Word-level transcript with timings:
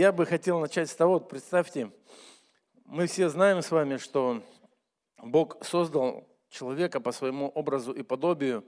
я 0.00 0.12
бы 0.12 0.24
хотел 0.24 0.60
начать 0.60 0.88
с 0.88 0.94
того, 0.94 1.14
вот 1.14 1.28
представьте, 1.28 1.92
мы 2.86 3.06
все 3.06 3.28
знаем 3.28 3.60
с 3.60 3.70
вами, 3.70 3.98
что 3.98 4.42
Бог 5.18 5.62
создал 5.62 6.26
человека 6.48 7.00
по 7.00 7.12
своему 7.12 7.48
образу 7.48 7.92
и 7.92 8.02
подобию. 8.02 8.64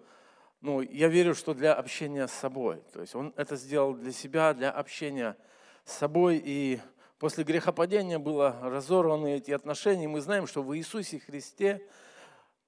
Ну, 0.60 0.82
я 0.82 1.08
верю, 1.08 1.34
что 1.34 1.54
для 1.54 1.72
общения 1.72 2.28
с 2.28 2.32
собой. 2.32 2.82
То 2.92 3.00
есть 3.00 3.14
Он 3.14 3.32
это 3.38 3.56
сделал 3.56 3.94
для 3.94 4.12
себя, 4.12 4.52
для 4.52 4.70
общения 4.70 5.38
с 5.86 5.94
собой. 5.94 6.38
И 6.44 6.82
после 7.18 7.44
грехопадения 7.44 8.18
было 8.18 8.54
разорваны 8.60 9.36
эти 9.36 9.52
отношения. 9.52 10.08
Мы 10.08 10.20
знаем, 10.20 10.46
что 10.46 10.62
в 10.62 10.76
Иисусе 10.76 11.18
Христе 11.18 11.82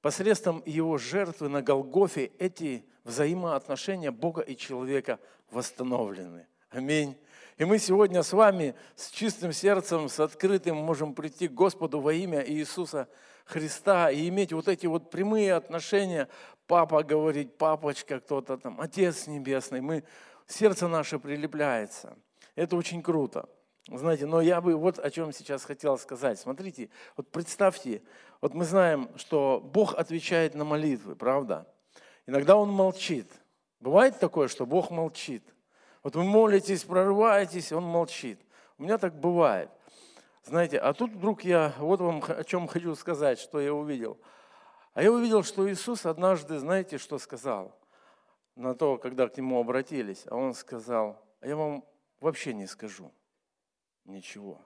посредством 0.01 0.62
Его 0.65 0.96
жертвы 0.96 1.51
на 1.51 1.61
Голгофе 1.61 2.33
эти 2.39 2.87
взаимоотношения 3.05 4.11
Бога 4.11 4.41
и 4.41 4.57
человека 4.57 5.21
восстановлены. 5.51 6.46
Аминь. 6.71 7.15
И 7.57 7.64
мы 7.64 7.79
сегодня 7.79 8.25
с 8.25 8.32
вами 8.32 8.75
с 8.96 9.11
чистым 9.11 9.52
сердцем, 9.52 10.09
с 10.09 10.18
открытым 10.18 10.76
можем 10.76 11.14
прийти 11.14 11.46
к 11.46 11.53
Господу 11.53 12.00
во 12.00 12.13
имя 12.13 12.44
Иисуса 12.44 13.08
Христа 13.44 14.11
и 14.11 14.29
иметь 14.29 14.53
вот 14.53 14.67
эти 14.67 14.86
вот 14.86 15.08
прямые 15.08 15.54
отношения. 15.54 16.29
Папа 16.67 17.04
говорит, 17.04 17.57
папочка 17.57 18.18
кто-то 18.18 18.57
там, 18.57 18.80
Отец 18.80 19.29
Небесный. 19.29 19.80
Мы, 19.80 20.03
сердце 20.49 20.89
наше 20.89 21.21
прилепляется. 21.21 22.17
Это 22.57 22.75
очень 22.75 23.03
круто. 23.04 23.49
Знаете, 23.86 24.27
но 24.27 24.41
я 24.41 24.61
бы 24.61 24.75
вот 24.75 24.99
о 24.99 25.08
чем 25.11 25.32
сейчас 25.32 25.64
хотел 25.64 25.96
сказать. 25.96 26.41
Смотрите, 26.41 26.91
вот 27.16 27.30
представьте, 27.30 28.02
вот 28.41 28.55
мы 28.55 28.64
знаем, 28.64 29.11
что 29.14 29.61
Бог 29.63 29.94
отвечает 29.94 30.57
на 30.57 30.64
молитвы, 30.64 31.14
правда? 31.14 31.68
Иногда 32.27 32.56
Он 32.56 32.70
молчит. 32.70 33.30
Бывает 33.78 34.19
такое, 34.19 34.48
что 34.48 34.66
Бог 34.66 34.91
молчит. 34.91 35.44
Вот 36.05 36.14
вы 36.17 36.22
молитесь, 36.22 36.84
прорываетесь, 36.84 37.72
он 37.72 37.83
молчит. 37.83 38.39
У 38.78 38.83
меня 38.83 38.98
так 38.98 39.19
бывает. 39.19 39.70
Знаете, 40.44 40.78
а 40.78 40.92
тут 40.92 41.11
вдруг 41.12 41.42
я, 41.44 41.75
вот 41.78 42.00
вам 42.00 42.22
о 42.28 42.44
чем 42.44 42.69
хочу 42.69 42.94
сказать, 42.94 43.38
что 43.38 43.58
я 43.58 43.72
увидел. 43.72 44.19
А 44.92 45.02
я 45.02 45.10
увидел, 45.10 45.42
что 45.42 45.69
Иисус 45.69 46.05
однажды, 46.05 46.58
знаете, 46.58 46.98
что 46.98 47.19
сказал? 47.19 47.75
На 48.55 48.75
то, 48.75 48.98
когда 48.98 49.27
к 49.28 49.36
Нему 49.38 49.58
обратились. 49.58 50.27
А 50.27 50.36
Он 50.36 50.52
сказал, 50.52 51.20
а 51.41 51.48
я 51.48 51.56
вам 51.56 51.82
вообще 52.20 52.52
не 52.52 52.66
скажу 52.66 53.10
ничего. 54.05 54.60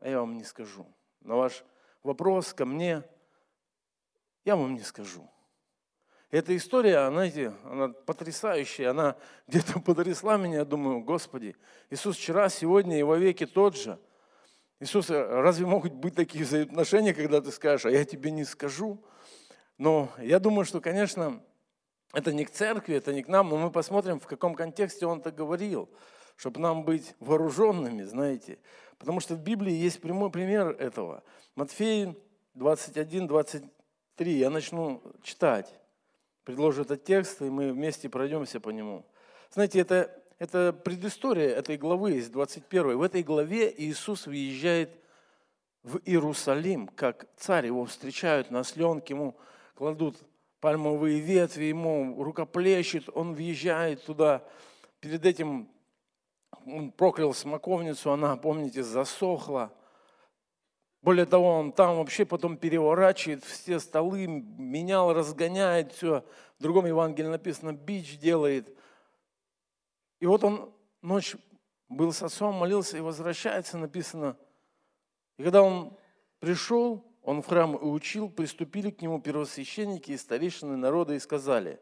А 0.00 0.08
я 0.08 0.20
вам 0.20 0.36
не 0.36 0.44
скажу. 0.44 0.86
На 1.20 1.36
ваш 1.36 1.64
вопрос 2.02 2.52
ко 2.52 2.66
мне 2.66 3.02
я 4.44 4.54
вам 4.54 4.74
не 4.74 4.82
скажу. 4.82 5.28
Эта 6.32 6.56
история, 6.56 7.10
знаете, 7.10 7.52
она 7.62 7.88
потрясающая, 7.88 8.88
она 8.88 9.16
где-то 9.48 9.80
потрясла 9.84 10.38
меня, 10.38 10.60
я 10.60 10.64
думаю, 10.64 11.00
Господи, 11.00 11.54
Иисус 11.90 12.16
вчера, 12.16 12.48
сегодня 12.48 12.98
и 12.98 13.02
во 13.02 13.18
веки 13.18 13.44
тот 13.44 13.76
же. 13.76 13.98
Иисус, 14.80 15.10
разве 15.10 15.66
могут 15.66 15.92
быть 15.92 16.14
такие 16.14 16.46
взаимоотношения, 16.46 17.12
когда 17.12 17.42
ты 17.42 17.52
скажешь, 17.52 17.84
а 17.84 17.90
я 17.90 18.06
тебе 18.06 18.30
не 18.30 18.44
скажу? 18.44 19.04
Но 19.76 20.08
я 20.18 20.38
думаю, 20.38 20.64
что, 20.64 20.80
конечно, 20.80 21.42
это 22.14 22.32
не 22.32 22.46
к 22.46 22.50
церкви, 22.50 22.96
это 22.96 23.12
не 23.12 23.22
к 23.22 23.28
нам, 23.28 23.50
но 23.50 23.58
мы 23.58 23.70
посмотрим, 23.70 24.18
в 24.18 24.26
каком 24.26 24.54
контексте 24.54 25.04
он 25.04 25.18
это 25.18 25.32
говорил, 25.32 25.90
чтобы 26.36 26.60
нам 26.60 26.84
быть 26.84 27.14
вооруженными, 27.20 28.04
знаете. 28.04 28.58
Потому 28.96 29.20
что 29.20 29.34
в 29.34 29.40
Библии 29.40 29.74
есть 29.74 30.00
прямой 30.00 30.30
пример 30.30 30.68
этого. 30.78 31.24
Матфея 31.56 32.16
21, 32.54 33.26
23, 33.26 34.32
я 34.38 34.48
начну 34.48 35.02
читать 35.22 35.74
предложу 36.44 36.82
этот 36.82 37.04
текст, 37.04 37.42
и 37.42 37.44
мы 37.44 37.72
вместе 37.72 38.08
пройдемся 38.08 38.60
по 38.60 38.70
нему. 38.70 39.04
Знаете, 39.50 39.80
это, 39.80 40.22
это 40.38 40.72
предыстория 40.72 41.48
этой 41.48 41.76
главы 41.76 42.16
из 42.16 42.30
21. 42.30 42.96
В 42.96 43.02
этой 43.02 43.22
главе 43.22 43.72
Иисус 43.76 44.26
въезжает 44.26 44.90
в 45.82 45.98
Иерусалим, 46.04 46.88
как 46.88 47.26
царь. 47.36 47.66
Его 47.66 47.84
встречают 47.84 48.50
на 48.50 48.64
сленке, 48.64 49.14
ему 49.14 49.36
кладут 49.74 50.16
пальмовые 50.60 51.18
ветви, 51.18 51.64
ему 51.64 52.22
рукоплещет, 52.22 53.08
он 53.14 53.34
въезжает 53.34 54.04
туда. 54.04 54.44
Перед 55.00 55.26
этим 55.26 55.68
он 56.66 56.92
проклял 56.92 57.34
смоковницу, 57.34 58.12
она, 58.12 58.36
помните, 58.36 58.82
засохла. 58.82 59.72
Более 61.02 61.26
того, 61.26 61.48
он 61.58 61.72
там 61.72 61.96
вообще 61.96 62.24
потом 62.24 62.56
переворачивает 62.56 63.42
все 63.42 63.80
столы, 63.80 64.28
менял, 64.28 65.12
разгоняет 65.12 65.92
все. 65.92 66.24
В 66.58 66.62
другом 66.62 66.86
Евангелии 66.86 67.26
написано, 67.26 67.72
бич 67.72 68.18
делает. 68.18 68.72
И 70.20 70.26
вот 70.26 70.44
он 70.44 70.72
ночь 71.02 71.34
был 71.88 72.12
с 72.12 72.22
отцом, 72.22 72.54
молился 72.54 72.96
и 72.96 73.00
возвращается, 73.00 73.78
написано. 73.78 74.36
И 75.38 75.42
когда 75.42 75.62
он 75.62 75.98
пришел, 76.38 77.04
он 77.22 77.42
в 77.42 77.48
храм 77.48 77.74
и 77.74 77.84
учил, 77.84 78.30
приступили 78.30 78.90
к 78.90 79.02
нему 79.02 79.20
первосвященники 79.20 80.12
и 80.12 80.16
старейшины 80.16 80.76
народа 80.76 81.14
и 81.14 81.18
сказали, 81.18 81.80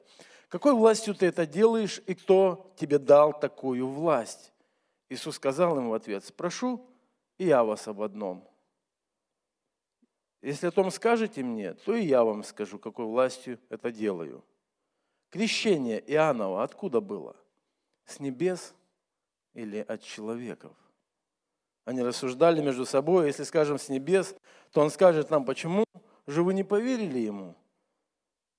какой 0.48 0.72
властью 0.72 1.14
ты 1.14 1.26
это 1.26 1.44
делаешь 1.44 2.00
и 2.06 2.14
кто 2.14 2.72
тебе 2.76 2.98
дал 2.98 3.38
такую 3.38 3.86
власть? 3.86 4.54
Иисус 5.10 5.36
сказал 5.36 5.76
им 5.76 5.90
в 5.90 5.94
ответ, 5.94 6.24
спрошу 6.24 6.86
и 7.36 7.46
я 7.46 7.64
вас 7.64 7.86
об 7.86 8.00
одном– 8.00 8.46
если 10.42 10.66
о 10.66 10.70
том 10.70 10.90
скажете 10.90 11.42
мне, 11.42 11.74
то 11.74 11.94
и 11.94 12.04
я 12.04 12.24
вам 12.24 12.42
скажу, 12.44 12.78
какой 12.78 13.04
властью 13.04 13.58
это 13.68 13.92
делаю. 13.92 14.44
Крещение 15.30 16.02
Иоаннова 16.12 16.62
откуда 16.62 17.00
было? 17.00 17.36
С 18.04 18.20
небес 18.20 18.74
или 19.54 19.78
от 19.78 20.02
человеков? 20.02 20.72
Они 21.84 22.02
рассуждали 22.02 22.60
между 22.60 22.86
собой, 22.86 23.26
если 23.26 23.44
скажем 23.44 23.78
с 23.78 23.88
небес, 23.88 24.34
то 24.72 24.80
он 24.80 24.90
скажет 24.90 25.30
нам, 25.30 25.44
почему 25.44 25.84
же 26.26 26.42
вы 26.42 26.54
не 26.54 26.64
поверили 26.64 27.18
ему? 27.18 27.54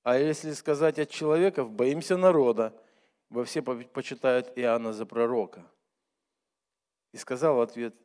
А 0.04 0.18
если 0.18 0.52
сказать 0.54 1.00
от 1.00 1.10
человеков, 1.10 1.72
боимся 1.72 2.18
народа, 2.18 2.74
во 3.30 3.44
все 3.46 3.62
почитают 3.62 4.52
Иоанна 4.56 4.94
за 4.94 5.06
пророка. 5.06 5.64
И 7.14 7.18
сказал 7.18 7.56
в 7.56 7.62
ответ 7.62 7.96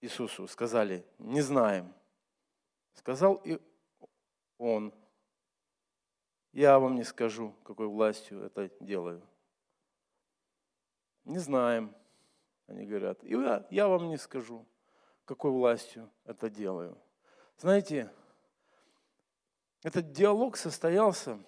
Иисусу, 0.00 0.46
сказали, 0.46 1.04
не 1.18 1.40
знаем. 1.40 1.92
Сказал 2.98 3.40
и 3.44 3.60
он, 4.58 4.92
я 6.52 6.80
вам 6.80 6.96
не 6.96 7.04
скажу, 7.04 7.54
какой 7.62 7.86
властью 7.86 8.42
это 8.42 8.68
делаю. 8.80 9.22
Не 11.24 11.38
знаем, 11.38 11.94
они 12.66 12.86
говорят. 12.86 13.22
И 13.22 13.30
я, 13.30 13.64
я 13.70 13.86
вам 13.86 14.08
не 14.08 14.16
скажу, 14.16 14.66
какой 15.24 15.52
властью 15.52 16.10
это 16.24 16.50
делаю. 16.50 16.98
Знаете, 17.56 18.10
этот 19.84 20.10
диалог 20.10 20.56
состоялся 20.56 21.38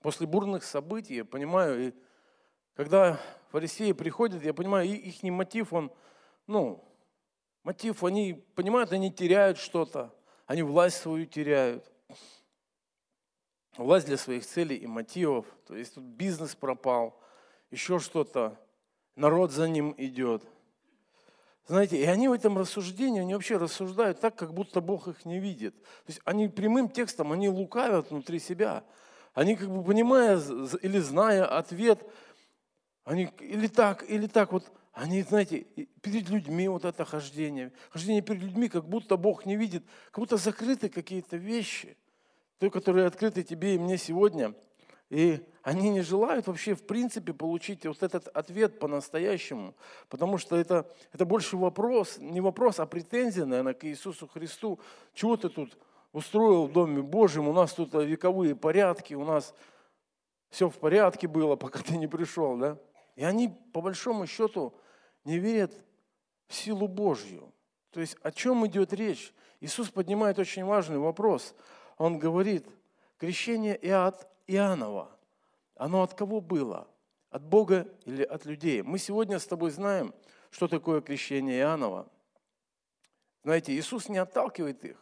после 0.00 0.26
бурных 0.26 0.64
событий, 0.64 1.16
я 1.16 1.24
понимаю, 1.26 1.88
и 1.88 1.94
когда 2.74 3.20
фарисеи 3.50 3.92
приходят, 3.92 4.42
я 4.42 4.54
понимаю, 4.54 4.88
их 4.88 5.22
мотив, 5.22 5.74
он, 5.74 5.92
ну, 6.46 6.82
мотив, 7.62 8.02
они 8.04 8.42
понимают, 8.54 8.90
они 8.92 9.12
теряют 9.12 9.58
что-то, 9.58 10.14
они 10.50 10.62
власть 10.64 10.96
свою 10.96 11.26
теряют. 11.26 11.88
Власть 13.76 14.06
для 14.06 14.16
своих 14.16 14.44
целей 14.44 14.74
и 14.74 14.86
мотивов. 14.88 15.46
То 15.64 15.76
есть 15.76 15.94
тут 15.94 16.02
бизнес 16.02 16.56
пропал, 16.56 17.16
еще 17.70 18.00
что-то. 18.00 18.58
Народ 19.14 19.52
за 19.52 19.68
ним 19.68 19.94
идет. 19.96 20.42
Знаете, 21.68 21.98
и 21.98 22.04
они 22.04 22.26
в 22.26 22.32
этом 22.32 22.58
рассуждении, 22.58 23.20
они 23.20 23.34
вообще 23.34 23.58
рассуждают 23.58 24.18
так, 24.18 24.34
как 24.34 24.52
будто 24.52 24.80
Бог 24.80 25.06
их 25.06 25.24
не 25.24 25.38
видит. 25.38 25.80
То 25.80 26.08
есть 26.08 26.20
они 26.24 26.48
прямым 26.48 26.88
текстом, 26.88 27.30
они 27.30 27.48
лукавят 27.48 28.10
внутри 28.10 28.40
себя. 28.40 28.82
Они 29.34 29.54
как 29.54 29.70
бы 29.70 29.84
понимая 29.84 30.36
или 30.82 30.98
зная 30.98 31.46
ответ, 31.46 32.04
они 33.04 33.32
или 33.38 33.68
так, 33.68 34.02
или 34.02 34.26
так 34.26 34.50
вот 34.50 34.64
они, 34.92 35.22
знаете, 35.22 35.60
перед 36.02 36.28
людьми 36.28 36.68
вот 36.68 36.84
это 36.84 37.04
хождение, 37.04 37.72
хождение 37.90 38.22
перед 38.22 38.42
людьми, 38.42 38.68
как 38.68 38.88
будто 38.88 39.16
Бог 39.16 39.46
не 39.46 39.56
видит, 39.56 39.84
как 40.10 40.18
будто 40.18 40.36
закрыты 40.36 40.88
какие-то 40.88 41.36
вещи, 41.36 41.96
те, 42.58 42.70
которые 42.70 43.06
открыты 43.06 43.42
тебе 43.42 43.76
и 43.76 43.78
мне 43.78 43.96
сегодня. 43.96 44.54
И 45.08 45.44
они 45.62 45.90
не 45.90 46.02
желают 46.02 46.46
вообще, 46.46 46.74
в 46.74 46.86
принципе, 46.86 47.32
получить 47.32 47.84
вот 47.84 48.02
этот 48.02 48.28
ответ 48.28 48.78
по-настоящему, 48.78 49.74
потому 50.08 50.38
что 50.38 50.56
это, 50.56 50.88
это 51.12 51.24
больше 51.24 51.56
вопрос, 51.56 52.18
не 52.18 52.40
вопрос, 52.40 52.78
а 52.78 52.86
претензия, 52.86 53.44
наверное, 53.44 53.74
к 53.74 53.84
Иисусу 53.84 54.28
Христу. 54.28 54.78
Чего 55.14 55.36
ты 55.36 55.48
тут 55.48 55.76
устроил 56.12 56.66
в 56.66 56.72
Доме 56.72 57.02
Божьем? 57.02 57.48
У 57.48 57.52
нас 57.52 57.72
тут 57.72 57.94
вековые 57.94 58.54
порядки, 58.54 59.14
у 59.14 59.24
нас 59.24 59.54
все 60.48 60.68
в 60.68 60.78
порядке 60.78 61.26
было, 61.28 61.56
пока 61.56 61.80
ты 61.80 61.96
не 61.96 62.06
пришел, 62.06 62.56
да? 62.56 62.78
И 63.20 63.22
они, 63.22 63.48
по 63.74 63.82
большому 63.82 64.26
счету, 64.26 64.72
не 65.24 65.38
верят 65.38 65.74
в 66.48 66.54
силу 66.54 66.88
Божью. 66.88 67.52
То 67.90 68.00
есть 68.00 68.16
о 68.22 68.32
чем 68.32 68.66
идет 68.66 68.94
речь? 68.94 69.34
Иисус 69.60 69.90
поднимает 69.90 70.38
очень 70.38 70.64
важный 70.64 70.96
вопрос. 70.96 71.54
Он 71.98 72.18
говорит, 72.18 72.66
крещение 73.18 73.76
и 73.76 73.90
от 73.90 74.26
Иоаннова, 74.46 75.14
оно 75.74 76.02
от 76.02 76.14
кого 76.14 76.40
было? 76.40 76.88
От 77.28 77.42
Бога 77.42 77.86
или 78.06 78.22
от 78.22 78.46
людей? 78.46 78.80
Мы 78.80 78.98
сегодня 78.98 79.38
с 79.38 79.46
тобой 79.46 79.70
знаем, 79.70 80.14
что 80.50 80.66
такое 80.66 81.02
крещение 81.02 81.58
Иоаннова. 81.58 82.08
Знаете, 83.42 83.74
Иисус 83.74 84.08
не 84.08 84.16
отталкивает 84.16 84.82
их. 84.82 84.96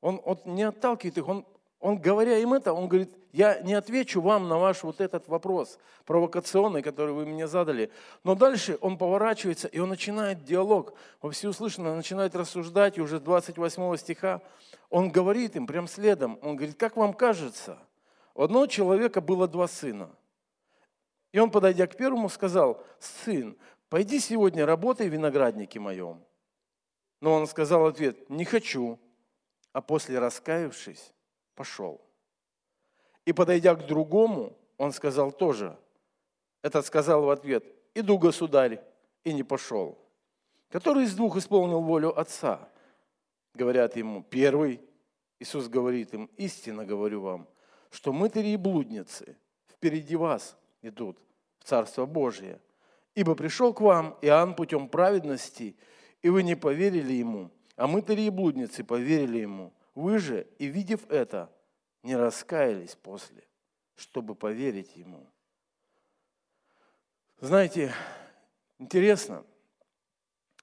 Он, 0.00 0.20
он 0.24 0.40
не 0.46 0.64
отталкивает 0.64 1.16
их, 1.16 1.28
он, 1.28 1.46
он, 1.80 1.98
говоря 1.98 2.36
им 2.38 2.52
это, 2.52 2.74
он 2.74 2.88
говорит, 2.88 3.10
я 3.32 3.60
не 3.60 3.72
отвечу 3.72 4.20
вам 4.20 4.48
на 4.48 4.58
ваш 4.58 4.82
вот 4.82 5.00
этот 5.00 5.28
вопрос 5.28 5.78
провокационный, 6.04 6.82
который 6.82 7.14
вы 7.14 7.24
мне 7.24 7.48
задали. 7.48 7.90
Но 8.22 8.34
дальше 8.34 8.76
он 8.82 8.98
поворачивается, 8.98 9.66
и 9.66 9.78
он 9.78 9.88
начинает 9.88 10.44
диалог. 10.44 10.92
Во 11.22 11.30
всеуслышание 11.30 11.94
начинает 11.94 12.36
рассуждать, 12.36 12.98
и 12.98 13.00
уже 13.00 13.18
28 13.18 13.96
стиха 13.96 14.42
он 14.90 15.10
говорит 15.10 15.56
им 15.56 15.66
прям 15.66 15.86
следом. 15.86 16.38
Он 16.42 16.56
говорит, 16.56 16.76
как 16.76 16.96
вам 16.96 17.14
кажется, 17.14 17.78
у 18.34 18.42
одного 18.42 18.66
человека 18.66 19.22
было 19.22 19.48
два 19.48 19.66
сына. 19.66 20.10
И 21.32 21.38
он, 21.38 21.50
подойдя 21.50 21.86
к 21.86 21.96
первому, 21.96 22.28
сказал, 22.28 22.84
сын, 22.98 23.56
пойди 23.88 24.18
сегодня 24.20 24.66
работай 24.66 25.08
в 25.08 25.12
винограднике 25.12 25.80
моем. 25.80 26.22
Но 27.20 27.32
он 27.32 27.46
сказал 27.46 27.86
ответ, 27.86 28.28
не 28.28 28.44
хочу. 28.44 28.98
А 29.72 29.80
после 29.80 30.18
раскаявшись, 30.18 31.12
пошел. 31.60 32.00
И 33.26 33.34
подойдя 33.34 33.74
к 33.74 33.86
другому, 33.86 34.56
он 34.78 34.92
сказал 34.92 35.30
тоже. 35.30 35.76
Этот 36.62 36.86
сказал 36.86 37.24
в 37.24 37.28
ответ, 37.28 37.66
иду, 37.94 38.16
государь, 38.16 38.82
и 39.24 39.34
не 39.34 39.42
пошел. 39.42 39.98
Который 40.70 41.04
из 41.04 41.14
двух 41.14 41.36
исполнил 41.36 41.82
волю 41.82 42.18
отца? 42.18 42.66
Говорят 43.52 43.94
ему, 43.94 44.22
первый. 44.22 44.80
Иисус 45.38 45.68
говорит 45.68 46.14
им, 46.14 46.30
истинно 46.38 46.86
говорю 46.86 47.20
вам, 47.20 47.46
что 47.90 48.10
мытари 48.10 48.48
и 48.48 48.56
блудницы 48.56 49.36
впереди 49.68 50.16
вас 50.16 50.56
идут 50.80 51.18
в 51.58 51.64
Царство 51.64 52.06
Божие. 52.06 52.58
Ибо 53.14 53.34
пришел 53.34 53.74
к 53.74 53.82
вам 53.82 54.16
Иоанн 54.22 54.54
путем 54.54 54.88
праведности, 54.88 55.76
и 56.22 56.30
вы 56.30 56.42
не 56.42 56.54
поверили 56.54 57.12
ему, 57.12 57.50
а 57.76 57.86
мытари 57.86 58.22
и 58.22 58.30
блудницы 58.30 58.82
поверили 58.82 59.40
ему. 59.40 59.74
Вы 60.00 60.18
же, 60.18 60.48
и 60.58 60.64
видев 60.64 61.06
это, 61.10 61.54
не 62.02 62.16
раскаялись 62.16 62.96
после, 62.96 63.46
чтобы 63.96 64.34
поверить 64.34 64.96
ему. 64.96 65.30
Знаете, 67.38 67.92
интересно, 68.78 69.44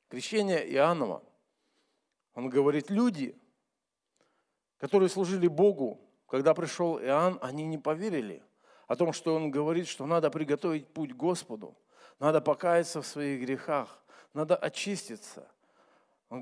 крещение 0.09 0.67
Иоаннова, 0.73 1.23
он 2.33 2.49
говорит, 2.49 2.89
люди, 2.89 3.39
которые 4.79 5.07
служили 5.07 5.47
Богу, 5.47 6.01
когда 6.27 6.55
пришел 6.55 6.99
Иоанн, 6.99 7.37
они 7.43 7.63
не 7.63 7.77
поверили 7.77 8.43
о 8.87 8.95
том, 8.95 9.13
что 9.13 9.35
он 9.35 9.51
говорит, 9.51 9.87
что 9.87 10.07
надо 10.07 10.31
приготовить 10.31 10.91
путь 10.91 11.13
Господу, 11.13 11.77
надо 12.17 12.41
покаяться 12.41 13.03
в 13.03 13.05
своих 13.05 13.41
грехах, 13.41 14.03
надо 14.33 14.55
очиститься– 14.55 15.47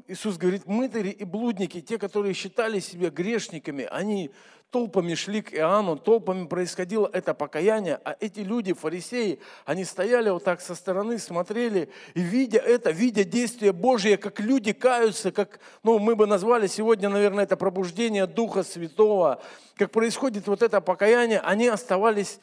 Иисус 0.08 0.38
говорит, 0.38 0.66
мытари 0.66 1.10
и 1.10 1.24
блудники, 1.24 1.80
те, 1.80 2.00
которые 2.00 2.34
считали 2.34 2.80
себя 2.80 3.12
грешниками, 3.12 3.88
они 3.92 4.32
толпами 4.72 5.14
шли 5.14 5.44
к 5.44 5.54
Иоанну, 5.54 5.96
толпами 5.96 6.48
происходило 6.48 7.08
это 7.14 7.36
покаяние, 7.36 8.00
а 8.04 8.18
эти 8.20 8.40
люди, 8.40 8.74
фарисеи, 8.74 9.40
они 9.64 9.86
стояли 9.86 10.32
вот 10.32 10.44
так 10.44 10.60
со 10.60 10.74
стороны, 10.74 11.20
смотрели, 11.20 11.90
и 12.16 12.22
видя 12.22 12.58
это, 12.58 12.90
видя 12.90 13.24
действие 13.24 13.74
Божие, 13.74 14.18
как 14.18 14.40
люди 14.40 14.74
каются, 14.74 15.32
как, 15.32 15.60
ну, 15.84 16.00
мы 16.00 16.16
бы 16.16 16.26
назвали 16.26 16.66
сегодня, 16.66 17.08
наверное, 17.10 17.44
это 17.44 17.56
пробуждение 17.56 18.26
Духа 18.26 18.64
Святого, 18.64 19.40
как 19.76 19.92
происходит 19.92 20.48
вот 20.48 20.64
это 20.64 20.82
покаяние, 20.82 21.42
они 21.42 21.68
оставались, 21.68 22.40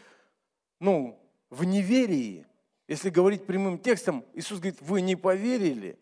ну, 0.78 1.18
в 1.50 1.64
неверии. 1.64 2.46
Если 2.86 3.10
говорить 3.10 3.46
прямым 3.46 3.78
текстом, 3.78 4.24
Иисус 4.32 4.58
говорит, 4.60 4.78
вы 4.80 5.00
не 5.00 5.16
поверили 5.16 5.98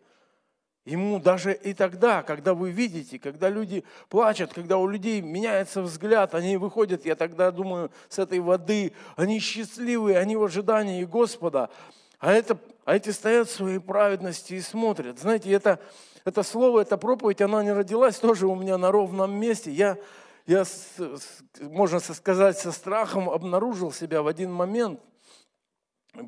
Ему 0.83 1.19
даже 1.19 1.53
и 1.53 1.75
тогда, 1.75 2.23
когда 2.23 2.55
вы 2.55 2.71
видите, 2.71 3.19
когда 3.19 3.49
люди 3.49 3.83
плачут, 4.09 4.51
когда 4.51 4.77
у 4.77 4.87
людей 4.87 5.21
меняется 5.21 5.83
взгляд, 5.83 6.33
они 6.33 6.57
выходят, 6.57 7.05
я 7.05 7.15
тогда 7.15 7.51
думаю, 7.51 7.91
с 8.09 8.17
этой 8.17 8.39
воды, 8.39 8.93
они 9.15 9.39
счастливые, 9.39 10.17
они 10.17 10.35
в 10.35 10.43
ожидании 10.43 11.03
Господа, 11.03 11.69
а, 12.17 12.33
это, 12.33 12.57
а 12.83 12.95
эти 12.95 13.11
стоят 13.11 13.47
в 13.47 13.51
своей 13.51 13.79
праведности 13.79 14.55
и 14.55 14.61
смотрят. 14.61 15.19
Знаете, 15.19 15.51
это, 15.51 15.79
это 16.25 16.41
слово, 16.41 16.81
эта 16.81 16.97
проповедь, 16.97 17.41
она 17.41 17.63
не 17.63 17.73
родилась 17.73 18.17
тоже 18.17 18.47
у 18.47 18.55
меня 18.55 18.79
на 18.79 18.91
ровном 18.91 19.33
месте. 19.33 19.71
Я, 19.71 19.97
я 20.47 20.63
можно 21.61 21.99
сказать, 21.99 22.57
со 22.57 22.71
страхом 22.71 23.29
обнаружил 23.29 23.91
себя 23.91 24.23
в 24.23 24.27
один 24.27 24.51
момент, 24.51 24.99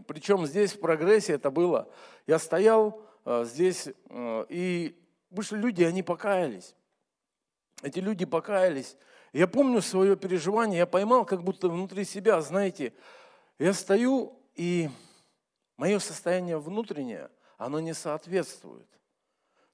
причем 0.08 0.46
здесь 0.46 0.74
в 0.74 0.80
прогрессе 0.80 1.34
это 1.34 1.50
было. 1.50 1.90
Я 2.28 2.38
стоял 2.38 3.02
здесь, 3.26 3.88
э, 3.88 4.46
и 4.50 5.00
вышли 5.30 5.58
люди, 5.58 5.84
они 5.84 6.04
покаялись. 6.04 6.76
Эти 7.82 8.00
люди 8.00 8.26
покаялись. 8.26 8.98
Я 9.34 9.48
помню 9.48 9.82
свое 9.82 10.16
переживание, 10.16 10.80
я 10.80 10.86
поймал 10.86 11.26
как 11.26 11.44
будто 11.44 11.68
внутри 11.68 12.06
себя, 12.06 12.40
знаете, 12.42 12.94
я 13.58 13.74
стою, 13.74 14.40
и 14.56 14.90
мое 15.78 16.00
состояние 16.00 16.60
внутреннее, 16.60 17.30
оно 17.58 17.80
не 17.80 17.94
соответствует 17.94 18.88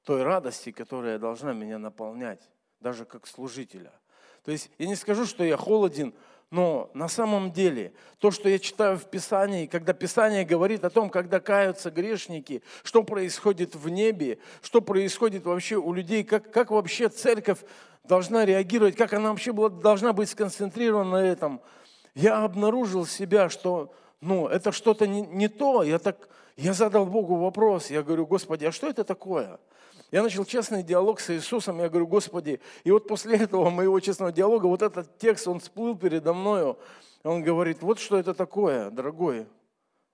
той 0.04 0.24
радости, 0.24 0.72
которая 0.72 1.20
должна 1.20 1.54
меня 1.54 1.78
наполнять, 1.78 2.50
даже 2.80 3.06
как 3.06 3.28
служителя. 3.28 3.92
То 4.44 4.52
есть 4.52 4.72
я 4.78 4.88
не 4.88 4.96
скажу, 4.96 5.26
что 5.26 5.44
я 5.44 5.58
холоден, 5.58 6.14
но 6.52 6.90
на 6.94 7.08
самом 7.08 7.52
деле, 7.52 7.94
то, 8.18 8.32
что 8.32 8.50
я 8.50 8.58
читаю 8.58 8.98
в 8.98 9.06
Писании, 9.06 9.68
когда 9.68 9.94
Писание 9.94 10.44
говорит 10.44 10.84
о 10.84 10.90
том, 10.90 11.10
когда 11.10 11.40
каются 11.40 11.92
грешники, 11.92 12.64
что 12.84 13.04
происходит 13.04 13.76
в 13.76 13.88
небе, 13.90 14.40
что 14.62 14.82
происходит 14.82 15.46
вообще 15.46 15.76
у 15.76 15.94
людей, 15.94 16.24
как, 16.24 16.52
как 16.52 16.72
вообще 16.72 17.10
церковь 17.10 17.60
должна 18.04 18.46
реагировать, 18.46 18.96
как 18.96 19.14
она 19.14 19.30
вообще 19.30 19.52
была, 19.52 19.70
должна 19.70 20.12
быть 20.12 20.30
сконцентрирована 20.30 21.22
на 21.22 21.24
этом, 21.24 21.62
я 22.16 22.44
обнаружил 22.44 23.06
себя, 23.06 23.50
что 23.50 23.94
ну, 24.20 24.48
это 24.48 24.72
что-то 24.72 25.08
не, 25.08 25.22
не 25.22 25.48
то. 25.48 25.84
Я, 25.84 26.00
так, 26.00 26.30
я 26.58 26.74
задал 26.74 27.06
Богу 27.06 27.36
вопрос, 27.36 27.90
я 27.90 28.02
говорю, 28.02 28.26
Господи, 28.26 28.66
а 28.66 28.72
что 28.72 28.90
это 28.90 29.04
такое? 29.04 29.60
Я 30.12 30.24
начал 30.24 30.44
честный 30.44 30.82
диалог 30.82 31.20
с 31.20 31.30
Иисусом, 31.30 31.80
я 31.80 31.90
говорю, 31.90 32.08
Господи, 32.08 32.60
и 32.84 32.92
вот 32.92 33.08
после 33.08 33.38
этого 33.38 33.70
моего 33.70 34.00
честного 34.00 34.32
диалога, 34.32 34.66
вот 34.66 34.82
этот 34.82 35.18
текст, 35.20 35.48
он 35.48 35.60
всплыл 35.60 35.96
передо 35.96 36.34
мною, 36.34 36.80
он 37.24 37.44
говорит, 37.44 37.82
вот 37.82 38.00
что 38.00 38.18
это 38.18 38.34
такое, 38.34 38.90
дорогой, 38.90 39.46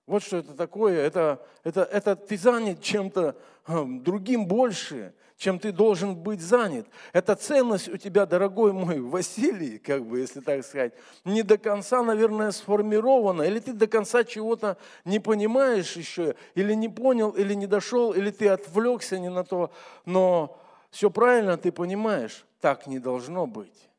вот 0.06 0.22
что 0.22 0.36
это 0.36 0.54
такое, 0.54 1.00
это, 1.00 1.44
это, 1.64 1.82
это 1.82 2.14
ты 2.14 2.36
занят 2.36 2.82
чем-то 2.82 3.36
хм, 3.66 4.02
другим 4.02 4.46
больше, 4.46 5.14
чем 5.36 5.58
ты 5.58 5.70
должен 5.70 6.16
быть 6.16 6.40
занят. 6.40 6.86
Эта 7.12 7.36
ценность 7.36 7.88
у 7.88 7.96
тебя, 7.96 8.24
дорогой 8.24 8.72
мой 8.72 9.00
Василий, 9.00 9.78
как 9.78 10.04
бы, 10.04 10.20
если 10.20 10.40
так 10.40 10.64
сказать, 10.64 10.94
не 11.24 11.42
до 11.42 11.58
конца, 11.58 12.02
наверное, 12.02 12.50
сформирована, 12.52 13.42
или 13.42 13.58
ты 13.58 13.72
до 13.72 13.86
конца 13.86 14.24
чего-то 14.24 14.78
не 15.04 15.20
понимаешь 15.20 15.96
еще, 15.96 16.36
или 16.54 16.72
не 16.72 16.88
понял, 16.88 17.30
или 17.30 17.54
не 17.54 17.66
дошел, 17.66 18.12
или 18.12 18.30
ты 18.30 18.48
отвлекся 18.48 19.18
не 19.18 19.28
на 19.28 19.44
то, 19.44 19.70
но 20.06 20.58
все 20.90 21.10
правильно 21.10 21.58
ты 21.58 21.70
понимаешь, 21.70 22.46
так 22.60 22.86
не 22.86 22.98
должно 22.98 23.46
быть. 23.46 23.90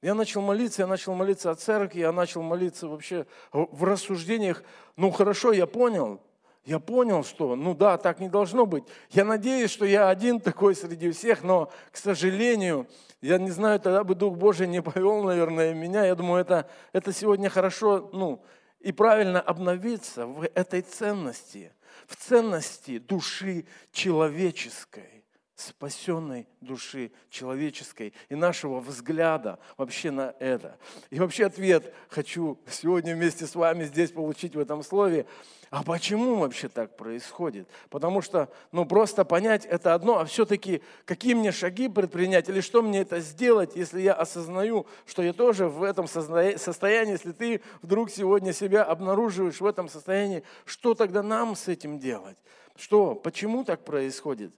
Я 0.00 0.14
начал 0.14 0.40
молиться, 0.40 0.82
я 0.82 0.86
начал 0.86 1.14
молиться 1.14 1.50
о 1.50 1.56
церкви, 1.56 2.00
я 2.00 2.12
начал 2.12 2.42
молиться 2.42 2.86
вообще 2.86 3.26
в 3.52 3.82
рассуждениях. 3.82 4.62
Ну 4.96 5.10
хорошо, 5.10 5.50
я 5.50 5.66
понял, 5.66 6.20
я 6.68 6.78
понял, 6.80 7.24
что, 7.24 7.56
ну 7.56 7.74
да, 7.74 7.96
так 7.96 8.20
не 8.20 8.28
должно 8.28 8.66
быть. 8.66 8.84
Я 9.08 9.24
надеюсь, 9.24 9.70
что 9.70 9.86
я 9.86 10.10
один 10.10 10.38
такой 10.38 10.76
среди 10.76 11.10
всех, 11.12 11.42
но, 11.42 11.72
к 11.90 11.96
сожалению, 11.96 12.86
я 13.22 13.38
не 13.38 13.50
знаю, 13.50 13.80
тогда 13.80 14.04
бы 14.04 14.14
Дух 14.14 14.36
Божий 14.36 14.66
не 14.66 14.82
повел, 14.82 15.22
наверное, 15.22 15.72
меня. 15.72 16.04
Я 16.04 16.14
думаю, 16.14 16.42
это, 16.42 16.68
это 16.92 17.10
сегодня 17.14 17.48
хорошо, 17.48 18.10
ну, 18.12 18.44
и 18.80 18.92
правильно 18.92 19.40
обновиться 19.40 20.26
в 20.26 20.42
этой 20.54 20.82
ценности, 20.82 21.72
в 22.06 22.16
ценности 22.16 22.98
души 22.98 23.64
человеческой 23.90 25.24
спасенной 25.54 26.46
души 26.60 27.10
человеческой 27.30 28.12
и 28.28 28.34
нашего 28.34 28.78
взгляда 28.78 29.58
вообще 29.76 30.10
на 30.10 30.34
это. 30.38 30.78
И 31.10 31.18
вообще 31.18 31.46
ответ 31.46 31.92
хочу 32.08 32.60
сегодня 32.70 33.14
вместе 33.16 33.46
с 33.46 33.54
вами 33.56 33.84
здесь 33.84 34.12
получить 34.12 34.54
в 34.54 34.60
этом 34.60 34.84
слове. 34.84 35.26
А 35.70 35.82
почему 35.82 36.36
вообще 36.36 36.68
так 36.68 36.96
происходит? 36.96 37.68
Потому 37.90 38.22
что, 38.22 38.50
ну, 38.72 38.86
просто 38.86 39.24
понять 39.24 39.66
это 39.66 39.94
одно, 39.94 40.18
а 40.18 40.24
все-таки 40.24 40.82
какие 41.04 41.34
мне 41.34 41.52
шаги 41.52 41.88
предпринять 41.88 42.48
или 42.48 42.60
что 42.60 42.82
мне 42.82 43.00
это 43.00 43.20
сделать, 43.20 43.76
если 43.76 44.00
я 44.00 44.14
осознаю, 44.14 44.86
что 45.04 45.22
я 45.22 45.34
тоже 45.34 45.68
в 45.68 45.82
этом 45.82 46.08
состоянии, 46.08 47.12
если 47.12 47.32
ты 47.32 47.60
вдруг 47.82 48.10
сегодня 48.10 48.52
себя 48.54 48.82
обнаруживаешь 48.82 49.60
в 49.60 49.66
этом 49.66 49.88
состоянии, 49.88 50.42
что 50.64 50.94
тогда 50.94 51.22
нам 51.22 51.54
с 51.54 51.68
этим 51.68 51.98
делать? 51.98 52.38
Что, 52.74 53.14
почему 53.14 53.64
так 53.64 53.84
происходит? 53.84 54.54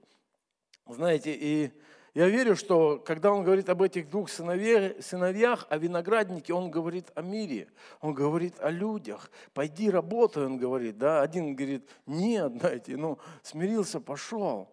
Знаете, 0.87 1.35
и 1.35 1.73
Я 2.15 2.29
верю, 2.29 2.57
что 2.57 2.99
когда 2.99 3.33
он 3.33 3.45
говорит 3.45 3.69
об 3.69 3.83
этих 3.83 4.11
двух 4.11 4.29
сыновьях, 4.31 5.67
о 5.69 5.79
винограднике, 5.79 6.53
он 6.53 6.71
говорит 6.71 7.11
о 7.15 7.23
мире, 7.23 7.69
он 8.01 8.15
говорит 8.15 8.59
о 8.59 8.71
людях. 8.71 9.31
Пойди 9.55 9.91
работай, 9.91 10.45
он 10.45 10.57
говорит. 10.57 10.99
Да? 10.99 11.23
Один 11.23 11.55
говорит, 11.55 11.89
нет, 12.07 12.59
дайте, 12.59 12.97
ну, 12.97 13.19
смирился, 13.43 14.01
пошел. 14.01 14.69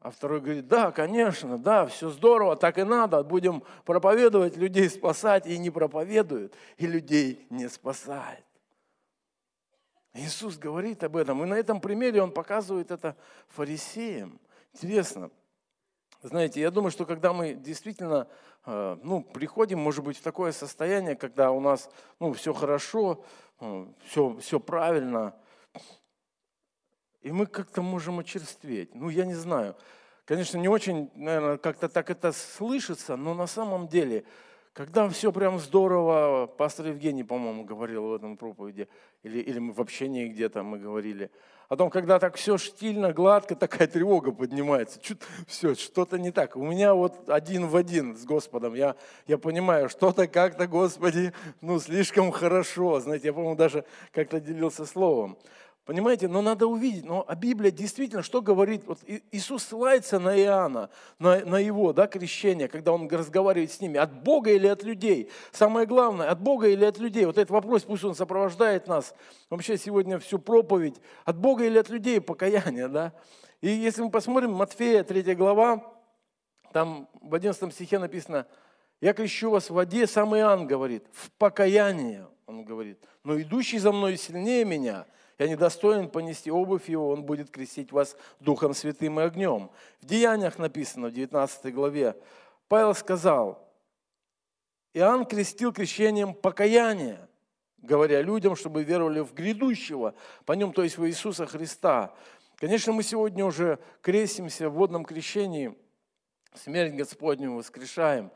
А 0.00 0.10
второй 0.10 0.40
говорит, 0.40 0.66
да, 0.66 0.92
конечно, 0.92 1.58
да, 1.58 1.84
все 1.84 2.08
здорово, 2.08 2.56
так 2.56 2.78
и 2.78 2.84
надо, 2.84 3.22
будем 3.22 3.62
проповедовать, 3.84 4.56
людей 4.56 4.88
спасать, 4.88 5.46
и 5.46 5.58
не 5.58 5.68
проповедуют, 5.68 6.54
и 6.78 6.86
людей 6.86 7.46
не 7.50 7.68
спасает. 7.68 8.44
Иисус 10.14 10.56
говорит 10.56 11.04
об 11.04 11.18
этом, 11.18 11.44
и 11.44 11.46
на 11.46 11.54
этом 11.54 11.82
примере 11.82 12.22
Он 12.22 12.32
показывает 12.32 12.90
это 12.90 13.14
фарисеям. 13.48 14.40
Интересно, 14.72 15.30
знаете, 16.28 16.60
я 16.60 16.70
думаю, 16.70 16.90
что 16.90 17.06
когда 17.06 17.32
мы 17.32 17.54
действительно 17.54 18.28
э, 18.66 18.98
ну, 19.02 19.22
приходим, 19.22 19.78
может 19.78 20.04
быть, 20.04 20.18
в 20.18 20.22
такое 20.22 20.52
состояние, 20.52 21.16
когда 21.16 21.50
у 21.50 21.60
нас 21.60 21.90
ну, 22.18 22.32
все 22.32 22.52
хорошо, 22.52 23.24
все, 24.06 24.36
э, 24.36 24.40
все 24.40 24.60
правильно, 24.60 25.34
и 27.22 27.32
мы 27.32 27.46
как-то 27.46 27.82
можем 27.82 28.18
очерстветь. 28.18 28.94
Ну, 28.94 29.08
я 29.10 29.24
не 29.26 29.34
знаю. 29.34 29.76
Конечно, 30.24 30.58
не 30.58 30.68
очень, 30.68 31.10
наверное, 31.14 31.58
как-то 31.58 31.88
так 31.88 32.08
это 32.10 32.32
слышится, 32.32 33.16
но 33.16 33.34
на 33.34 33.46
самом 33.46 33.88
деле– 33.88 34.24
когда 34.72 35.08
все 35.08 35.32
прям 35.32 35.58
здорово, 35.58 36.46
пастор 36.46 36.86
Евгений, 36.86 37.24
по-моему, 37.24 37.64
говорил 37.64 38.04
в 38.04 38.14
этом 38.14 38.36
проповеди, 38.36 38.88
или, 39.22 39.40
или 39.40 39.58
мы 39.58 39.72
в 39.72 39.80
общении 39.80 40.28
где-то 40.28 40.62
мы 40.62 40.78
говорили, 40.78 41.30
о 41.70 41.76
том, 41.76 41.88
когда 41.88 42.18
так 42.18 42.34
все 42.34 42.58
штильно, 42.58 43.12
гладко, 43.12 43.54
такая 43.54 43.86
тревога 43.86 44.32
поднимается. 44.32 45.00
Чуть, 45.00 45.18
все, 45.46 45.76
что-то 45.76 46.18
не 46.18 46.32
так. 46.32 46.56
У 46.56 46.64
меня 46.64 46.94
вот 46.94 47.30
один 47.30 47.68
в 47.68 47.76
один 47.76 48.16
с 48.16 48.24
Господом. 48.24 48.74
Я, 48.74 48.96
я 49.28 49.38
понимаю, 49.38 49.88
что-то 49.88 50.26
как-то, 50.26 50.66
Господи, 50.66 51.32
ну, 51.60 51.78
слишком 51.78 52.32
хорошо. 52.32 52.98
Знаете, 52.98 53.28
я, 53.28 53.32
по-моему, 53.32 53.54
даже 53.54 53.84
как-то 54.10 54.40
делился 54.40 54.84
словом. 54.84 55.38
Понимаете, 55.90 56.28
но 56.28 56.40
надо 56.40 56.68
увидеть, 56.68 57.04
но 57.04 57.24
а 57.26 57.34
Библия 57.34 57.72
действительно, 57.72 58.22
что 58.22 58.40
говорит, 58.42 58.84
вот 58.86 59.00
Иисус 59.32 59.64
ссылается 59.64 60.20
на 60.20 60.40
Иоанна, 60.40 60.88
на, 61.18 61.44
на 61.44 61.58
его 61.58 61.92
да, 61.92 62.06
крещение, 62.06 62.68
когда 62.68 62.92
он 62.92 63.08
разговаривает 63.08 63.72
с 63.72 63.80
ними, 63.80 63.98
от 63.98 64.22
Бога 64.22 64.52
или 64.52 64.68
от 64.68 64.84
людей. 64.84 65.32
Самое 65.50 65.88
главное, 65.88 66.30
от 66.30 66.40
Бога 66.40 66.68
или 66.68 66.84
от 66.84 66.98
людей. 66.98 67.24
Вот 67.24 67.38
этот 67.38 67.50
вопрос, 67.50 67.82
пусть 67.82 68.04
он 68.04 68.14
сопровождает 68.14 68.86
нас, 68.86 69.16
вообще 69.50 69.76
сегодня 69.76 70.20
всю 70.20 70.38
проповедь, 70.38 70.94
от 71.24 71.36
Бога 71.36 71.64
или 71.64 71.76
от 71.76 71.88
людей 71.88 72.20
покаяние, 72.20 72.86
да. 72.86 73.12
И 73.60 73.68
если 73.68 74.02
мы 74.02 74.12
посмотрим, 74.12 74.52
Матфея, 74.52 75.02
3 75.02 75.34
глава, 75.34 75.92
там 76.72 77.08
в 77.20 77.34
11 77.34 77.74
стихе 77.74 77.98
написано, 77.98 78.46
«Я 79.00 79.12
крещу 79.12 79.50
вас 79.50 79.68
в 79.68 79.74
воде», 79.74 80.06
сам 80.06 80.36
Иоанн 80.36 80.68
говорит, 80.68 81.04
«в 81.10 81.32
покаяние», 81.32 82.28
он 82.46 82.64
говорит, 82.64 83.00
«но 83.24 83.40
идущий 83.40 83.80
за 83.80 83.90
мной 83.90 84.16
сильнее 84.16 84.64
меня, 84.64 85.04
я 85.40 85.48
недостоин 85.48 86.10
понести 86.10 86.50
обувь 86.50 86.90
его, 86.90 87.08
он 87.08 87.22
будет 87.22 87.50
крестить 87.50 87.92
вас 87.92 88.14
Духом 88.40 88.74
Святым 88.74 89.18
и 89.20 89.22
огнем. 89.22 89.70
В 90.02 90.04
Деяниях 90.04 90.58
написано, 90.58 91.08
в 91.08 91.12
19 91.12 91.74
главе, 91.74 92.14
Павел 92.68 92.94
сказал, 92.94 93.66
Иоанн 94.92 95.24
крестил 95.24 95.72
крещением 95.72 96.34
покаяния, 96.34 97.26
говоря 97.78 98.20
людям, 98.20 98.54
чтобы 98.54 98.84
веровали 98.84 99.20
в 99.20 99.32
грядущего, 99.32 100.14
по 100.44 100.52
нем, 100.52 100.74
то 100.74 100.82
есть 100.82 100.98
в 100.98 101.08
Иисуса 101.08 101.46
Христа. 101.46 102.14
Конечно, 102.56 102.92
мы 102.92 103.02
сегодня 103.02 103.46
уже 103.46 103.78
крестимся 104.02 104.68
в 104.68 104.74
водном 104.74 105.06
крещении, 105.06 105.74
смерть 106.52 106.92
Господню 106.92 107.54
воскрешаем. 107.54 108.30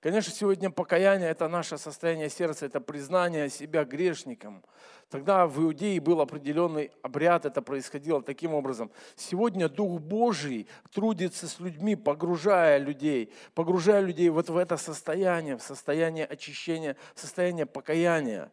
Конечно, 0.00 0.32
сегодня 0.32 0.70
покаяние– 0.70 1.28
это 1.30 1.48
наше 1.48 1.76
состояние 1.76 2.30
сердца, 2.30 2.66
это 2.66 2.80
признание 2.80 3.48
себя 3.48 3.84
грешником– 3.84 4.64
Тогда 5.10 5.46
в 5.46 5.58
Иудее 5.62 6.00
был 6.00 6.20
определенный 6.20 6.90
обряд, 7.00 7.46
это 7.46 7.62
происходило 7.62 8.22
таким 8.22 8.52
образом. 8.52 8.90
Сегодня 9.16 9.68
Дух 9.70 10.00
Божий 10.00 10.68
трудится 10.92 11.48
с 11.48 11.60
людьми, 11.60 11.96
погружая 11.96 12.76
людей, 12.76 13.32
погружая 13.54 14.02
людей 14.02 14.28
вот 14.28 14.50
в 14.50 14.56
это 14.56 14.76
состояние, 14.76 15.56
в 15.56 15.62
состояние 15.62 16.26
очищения, 16.26 16.94
в 17.14 17.20
состояние 17.20 17.64
покаяния. 17.64 18.52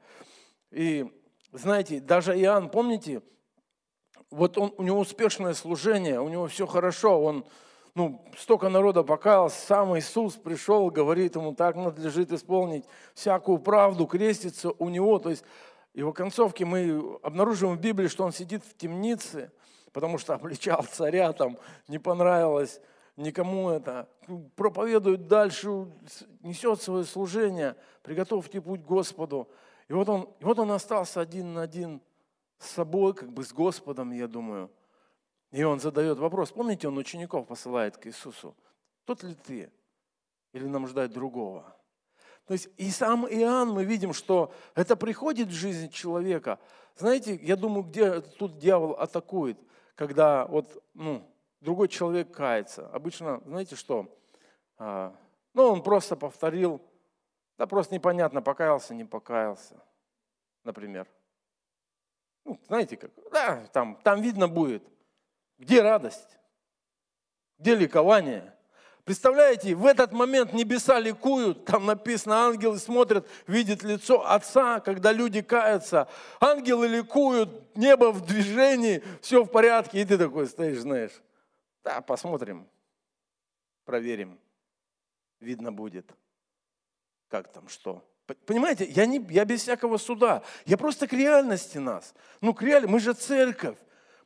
И 0.71 1.05
знаете, 1.51 1.99
даже 1.99 2.39
Иоанн, 2.39 2.69
помните, 2.69 3.21
вот 4.31 4.57
он, 4.57 4.73
у 4.77 4.83
него 4.83 4.99
успешное 4.99 5.53
служение, 5.53 6.21
у 6.21 6.29
него 6.29 6.47
все 6.47 6.65
хорошо, 6.65 7.21
он 7.21 7.45
ну, 7.95 8.21
столько 8.37 8.67
народа 8.67 9.03
покаялся, 9.03 9.65
сам 9.65 9.97
Иисус 9.97 10.35
пришел, 10.35 10.89
говорит 10.89 11.35
ему, 11.35 11.55
так 11.55 11.77
надлежит 11.77 12.31
исполнить 12.33 12.85
всякую 13.13 13.57
правду, 13.59 14.05
креститься 14.05 14.71
у 14.77 14.89
него. 14.89 15.17
То 15.17 15.29
есть 15.29 15.45
и 15.93 16.03
в 16.03 16.11
концовке 16.11 16.65
мы 16.65 17.17
обнаруживаем 17.23 17.77
в 17.77 17.81
Библии, 17.81 18.09
что 18.09 18.25
он 18.25 18.33
сидит 18.33 18.65
в 18.65 18.75
темнице, 18.75 19.49
потому 19.93 20.17
что 20.17 20.33
обличал 20.33 20.83
царя, 20.83 21.31
там 21.31 21.57
не 21.87 21.97
понравилось 21.97 22.81
никому 23.15 23.69
это. 23.69 24.09
Проповедует 24.57 25.27
дальше, 25.27 25.87
несет 26.41 26.81
свое 26.81 27.05
служение, 27.05 27.77
приготовьте 28.03 28.59
путь 28.59 28.81
Господу. 28.81 29.47
И 29.87 29.93
вот 29.93 30.09
он, 30.09 30.23
и 30.41 30.43
вот 30.43 30.59
он 30.59 30.71
остался 30.71 31.21
один 31.21 31.53
на 31.53 31.61
один 31.61 32.01
с 32.57 32.71
собой, 32.71 33.13
как 33.13 33.31
бы 33.31 33.45
с 33.45 33.53
Господом, 33.53 34.11
я 34.11 34.27
думаю. 34.27 34.69
И 35.55 35.63
он 35.63 35.79
задает 35.79 36.17
вопрос. 36.17 36.51
Помните, 36.51 36.89
он 36.89 36.97
учеников 36.97 37.47
посылает 37.47 37.95
к 37.95 38.07
Иисусу. 38.07 38.53
Тот 39.05 39.23
ли 39.23 39.35
ты? 39.35 39.71
Или 40.51 40.65
нам 40.65 40.85
ждать 40.85 41.13
другого? 41.13 41.77
То 42.45 42.51
есть 42.51 42.67
и 42.75 42.89
сам 42.91 43.25
Иоанн, 43.25 43.69
мы 43.69 43.85
видим, 43.85 44.11
что 44.11 44.51
это 44.75 44.97
приходит 44.97 45.47
в 45.47 45.53
жизнь 45.53 45.89
человека. 45.91 46.59
Знаете, 46.97 47.35
я 47.35 47.55
думаю, 47.55 47.83
где 47.83 48.19
тут 48.19 48.57
дьявол 48.57 48.99
атакует, 48.99 49.57
когда 49.95 50.45
вот, 50.47 50.83
ну, 50.93 51.25
другой 51.61 51.87
человек 51.87 52.33
кается. 52.33 52.89
Обычно, 52.89 53.41
знаете 53.45 53.77
что, 53.77 54.13
а, 54.77 55.15
ну, 55.53 55.67
он 55.69 55.83
просто 55.83 56.17
повторил, 56.17 56.81
да 57.57 57.65
просто 57.65 57.93
непонятно, 57.93 58.41
покаялся, 58.41 58.93
не 58.93 59.05
покаялся, 59.05 59.81
например. 60.65 61.07
Ну, 62.43 62.59
знаете 62.67 62.97
как, 62.97 63.11
да, 63.31 63.65
там, 63.71 63.97
там 64.03 64.21
видно 64.21 64.49
будет, 64.49 64.83
где 65.57 65.81
радость, 65.81 66.37
где 67.57 67.75
ликование– 67.75 68.51
Представляете, 69.05 69.75
в 69.75 69.85
этот 69.85 70.13
момент 70.13 70.51
небеса 70.51 70.99
ликуют, 70.99 71.63
там 71.65 71.85
написано, 71.85 72.47
ангелы 72.47 72.79
смотрят, 72.79 73.27
видят 73.45 73.83
лицо 73.83 74.27
Отца, 74.27 74.79
когда 74.79 75.11
люди 75.11 75.43
каются. 75.43 76.07
Ангелы 76.39 76.87
ликуют, 76.87 77.75
небо 77.77 78.11
в 78.11 78.25
движении, 78.25 79.03
все 79.21 79.43
в 79.43 79.47
порядке, 79.47 80.01
и 80.01 80.05
ты 80.05 80.17
такой 80.17 80.47
стоишь, 80.47 80.79
знаешь, 80.79 81.11
да, 81.83 82.01
посмотрим, 82.01 82.67
проверим, 83.85 84.39
видно 85.39 85.71
будет, 85.71 86.11
как 87.29 87.53
там 87.53 87.67
что. 87.67 88.03
Понимаете, 88.47 88.85
я, 88.85 89.05
не, 89.05 89.23
я 89.29 89.45
без 89.45 89.61
всякого 89.61 89.97
суда, 89.97 90.41
я 90.65 90.77
просто 90.79 91.07
к 91.07 91.13
реальности 91.13 91.77
нас. 91.77 92.15
Ну, 92.41 92.55
к 92.55 92.63
реальности, 92.63 92.91
мы 92.91 92.99
же 92.99 93.13
церковь. 93.13 93.77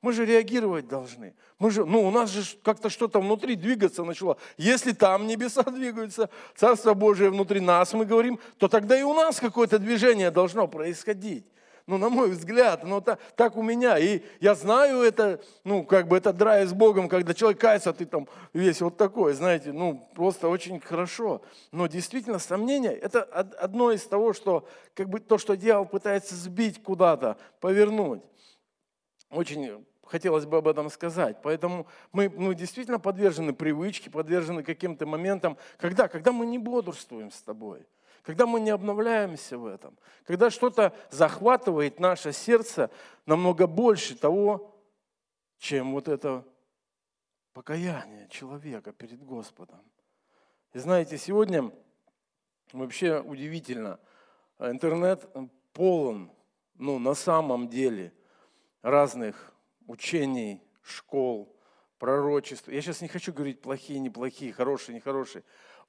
Мы 0.02 0.14
же 0.14 0.26
реагировать 0.26 0.88
должны. 0.88 1.34
Мы 1.58 1.72
же, 1.72 1.86
ну, 1.86 2.08
у 2.08 2.12
нас 2.12 2.30
же 2.30 2.58
как-то 2.64 2.90
что-то 2.90 3.20
внутри 3.20 3.56
двигаться 3.56 4.06
начало. 4.06 4.38
Если 4.58 4.94
там 4.94 5.28
небеса 5.28 5.64
двигаются, 5.72 6.30
Царство 6.56 6.94
Божие 6.94 7.30
внутри 7.30 7.60
нас, 7.60 7.94
мы 7.94 8.06
говорим, 8.06 8.40
то 8.58 8.70
тогда 8.70 8.98
и 8.98 9.04
у 9.04 9.14
нас 9.14 9.40
какое-то 9.40 9.78
движение 9.78 10.32
должно 10.32 10.68
происходить. 10.68 11.46
Ну, 11.86 11.98
на 11.98 12.10
мой 12.10 12.30
взгляд, 12.30 12.84
ну, 12.84 13.02
так, 13.02 13.20
так 13.36 13.58
у 13.58 13.64
меня. 13.64 13.98
И 13.98 14.22
я 14.40 14.54
знаю 14.54 15.02
это, 15.02 15.42
ну, 15.64 15.84
как 15.84 16.08
бы 16.08 16.18
это 16.18 16.32
драйв 16.32 16.70
с 16.70 16.74
Богом, 16.74 17.10
когда 17.10 17.34
человек 17.34 17.60
кается, 17.60 17.92
ты 17.92 18.06
там 18.06 18.28
весь 18.54 18.80
вот 18.80 18.96
такой, 18.96 19.34
знаете, 19.34 19.74
ну, 19.74 20.08
просто 20.14 20.50
очень 20.50 20.80
хорошо. 20.80 21.42
Но 21.72 21.88
действительно, 21.88 22.38
сомнение– 22.38 22.94
это 23.02 23.24
одно 23.24 23.92
из 23.92 24.04
того, 24.04 24.34
что, 24.34 24.68
как 24.94 25.10
бы, 25.10 25.20
то, 25.20 25.40
что 25.40 25.58
дьявол 25.58 25.88
пытается 25.88 26.36
сбить 26.36 26.82
куда-то, 26.84 27.38
повернуть. 27.60 28.22
Очень 29.32 29.84
хотелось 30.10 30.46
бы 30.46 30.58
об 30.58 30.68
этом 30.68 30.90
сказать. 30.90 31.38
Поэтому 31.44 31.88
мы 32.12 32.30
ну, 32.30 32.54
действительно 32.54 33.00
подвержены 33.00 33.54
привычке, 33.54 34.10
подвержены 34.10 34.64
каким-то 34.64 35.06
моментам. 35.06 35.58
Когда? 35.78 36.08
Когда 36.08 36.32
мы 36.32 36.46
не 36.46 36.58
бодрствуем 36.58 37.32
с 37.32 37.42
тобой. 37.42 37.86
Когда 38.24 38.46
мы 38.46 38.60
не 38.60 38.72
обновляемся 38.72 39.58
в 39.58 39.66
этом. 39.66 39.98
Когда 40.26 40.50
что-то 40.50 40.94
захватывает 41.10 42.00
наше 42.00 42.34
сердце 42.34 42.90
намного 43.26 43.68
больше 43.68 44.16
того, 44.18 44.76
чем 45.60 45.94
вот 45.94 46.08
это 46.08 46.44
покаяние 47.54 48.28
человека 48.30 48.92
перед 48.92 49.24
Господом. 49.24 49.82
И 50.74 50.80
знаете, 50.80 51.18
сегодня 51.18 51.72
вообще 52.74 53.20
удивительно, 53.20 54.00
интернет 54.60 55.28
полон, 55.74 56.32
ну, 56.76 57.00
на 57.00 57.14
самом 57.14 57.68
деле, 57.68 58.14
разных 58.82 59.54
учений, 59.90 60.62
школ, 60.84 61.52
пророчества. 61.98 62.72
Я 62.72 62.82
сейчас 62.82 63.02
не 63.02 63.08
хочу 63.08 63.34
говорить 63.34 63.60
плохие, 63.60 64.00
неплохие, 64.00 64.54
хорошие, 64.54 64.96
нехорошие. 64.96 65.44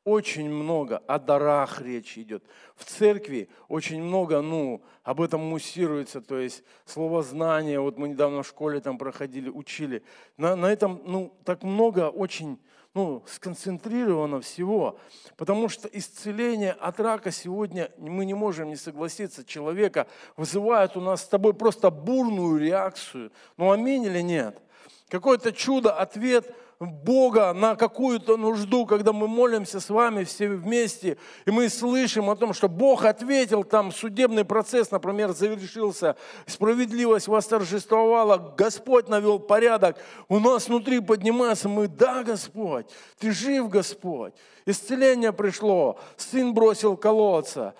Очень 0.05 0.49
много 0.49 0.97
о 0.97 1.19
дарах 1.19 1.83
речь 1.83 2.17
идет. 2.17 2.43
В 2.75 2.87
церкви 2.87 3.51
очень 3.69 4.03
много, 4.03 4.41
ну, 4.41 4.83
об 5.03 5.21
этом 5.21 5.43
муссируется, 5.43 6.23
то 6.23 6.39
есть 6.39 6.65
слово 6.87 7.23
знание, 7.23 7.79
вот 7.79 7.99
мы 7.99 8.09
недавно 8.09 8.43
в 8.43 8.49
школе 8.49 8.81
там 8.81 8.97
проходили, 8.97 9.51
учили. 9.51 10.03
На, 10.39 10.57
на 10.57 10.73
этом, 10.73 11.03
ну, 11.05 11.37
так 11.45 11.63
много 11.63 12.09
очень 12.09 12.59
ну, 12.95 13.23
сконцентрировано 13.27 14.41
всего. 14.41 14.99
Потому 15.37 15.69
что 15.69 15.89
исцеление 15.89 16.73
от 16.73 16.99
рака 17.01 17.31
сегодня, 17.31 17.91
мы 17.99 18.25
не 18.25 18.35
можем 18.35 18.69
не 18.69 18.77
согласиться, 18.77 19.45
человека 19.45 20.07
вызывает 20.37 20.97
у 20.97 21.01
нас 21.01 21.23
с 21.23 21.29
тобой 21.29 21.55
просто 21.55 21.91
бурную 21.91 22.59
реакцию. 22.59 23.33
Ну 23.57 23.71
аминь 23.71 24.05
или 24.05 24.21
нет? 24.21 24.61
Какое-то 25.09 25.53
чудо, 25.53 25.93
ответ– 25.93 26.55
Бога 26.81 27.53
на 27.53 27.77
какую-то 27.77 28.39
нужду, 28.39 28.87
когда 28.87 29.13
мы 29.13 29.29
молимся 29.29 29.81
с 29.81 29.91
вами 29.91 30.25
все 30.25 30.49
вместе, 30.49 31.19
и 31.45 31.51
мы 31.51 31.69
слышим 31.69 32.31
о 32.31 32.37
том, 32.37 32.55
что 32.55 32.71
Бог 32.71 33.05
ответил, 33.05 33.65
там 33.65 33.93
судебный 33.93 34.47
процесс, 34.47 34.91
например, 34.91 35.33
завершился, 35.33 36.17
справедливость 36.47 37.29
восторжествовала, 37.29 38.55
Господь 38.57 39.09
навел 39.09 39.39
порядок, 39.39 39.99
у 40.31 40.39
нас 40.39 40.69
внутри 40.69 41.01
поднимается, 41.01 41.69
мы, 41.69 41.87
да, 41.87 42.23
Господь, 42.23 42.87
Ты 43.19 43.31
жив, 43.31 43.69
Господь, 43.69 44.33
исцеление 44.65 45.35
пришло, 45.35 45.99
сын 46.17 46.55
бросил 46.55 46.97
колодца, 46.97 47.75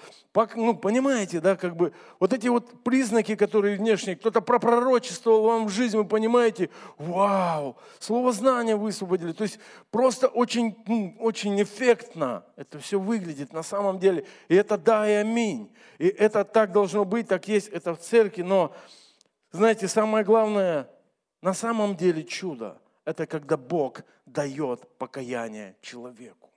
ну, 0.55 0.77
понимаете, 0.77 1.41
да, 1.41 1.57
как 1.57 1.77
бы 1.77 1.93
вот 2.21 2.33
эти 2.33 2.47
вот 2.47 2.85
признаки, 2.85 3.35
которые 3.35 3.77
внешние, 3.77 4.15
кто-то 4.15 4.41
пропророчествовал 4.41 5.43
вам 5.43 5.67
в 5.67 5.71
жизнь, 5.71 5.97
вы 5.97 6.05
понимаете, 6.05 6.71
вау, 6.99 7.77
слово 7.99 8.33
знания 8.33 8.77
высвободили. 8.77 9.33
То 9.33 9.43
есть 9.43 9.59
просто 9.91 10.29
очень, 10.29 10.77
ну, 10.87 11.17
очень 11.19 11.61
эффектно 11.61 12.45
это 12.55 12.79
все 12.79 13.01
выглядит 13.01 13.53
на 13.53 13.65
самом 13.65 13.99
деле. 13.99 14.25
И 14.49 14.55
это 14.55 14.79
да 14.79 15.09
и 15.09 15.15
аминь. 15.15 15.73
И 15.99 16.07
это 16.07 16.45
так 16.45 16.71
должно 16.71 17.05
быть, 17.05 17.27
так 17.27 17.49
есть, 17.49 17.69
это 17.69 17.95
в 17.95 17.99
церкви. 17.99 18.43
Но, 18.43 18.73
знаете, 19.51 19.89
самое 19.89 20.25
главное, 20.25 20.89
на 21.43 21.55
самом 21.55 21.97
деле 21.97 22.23
чудо, 22.23 22.81
это 23.05 23.27
когда 23.27 23.57
Бог 23.57 24.03
дает 24.27 24.87
покаяние 24.97 25.75
человеку 25.81 26.50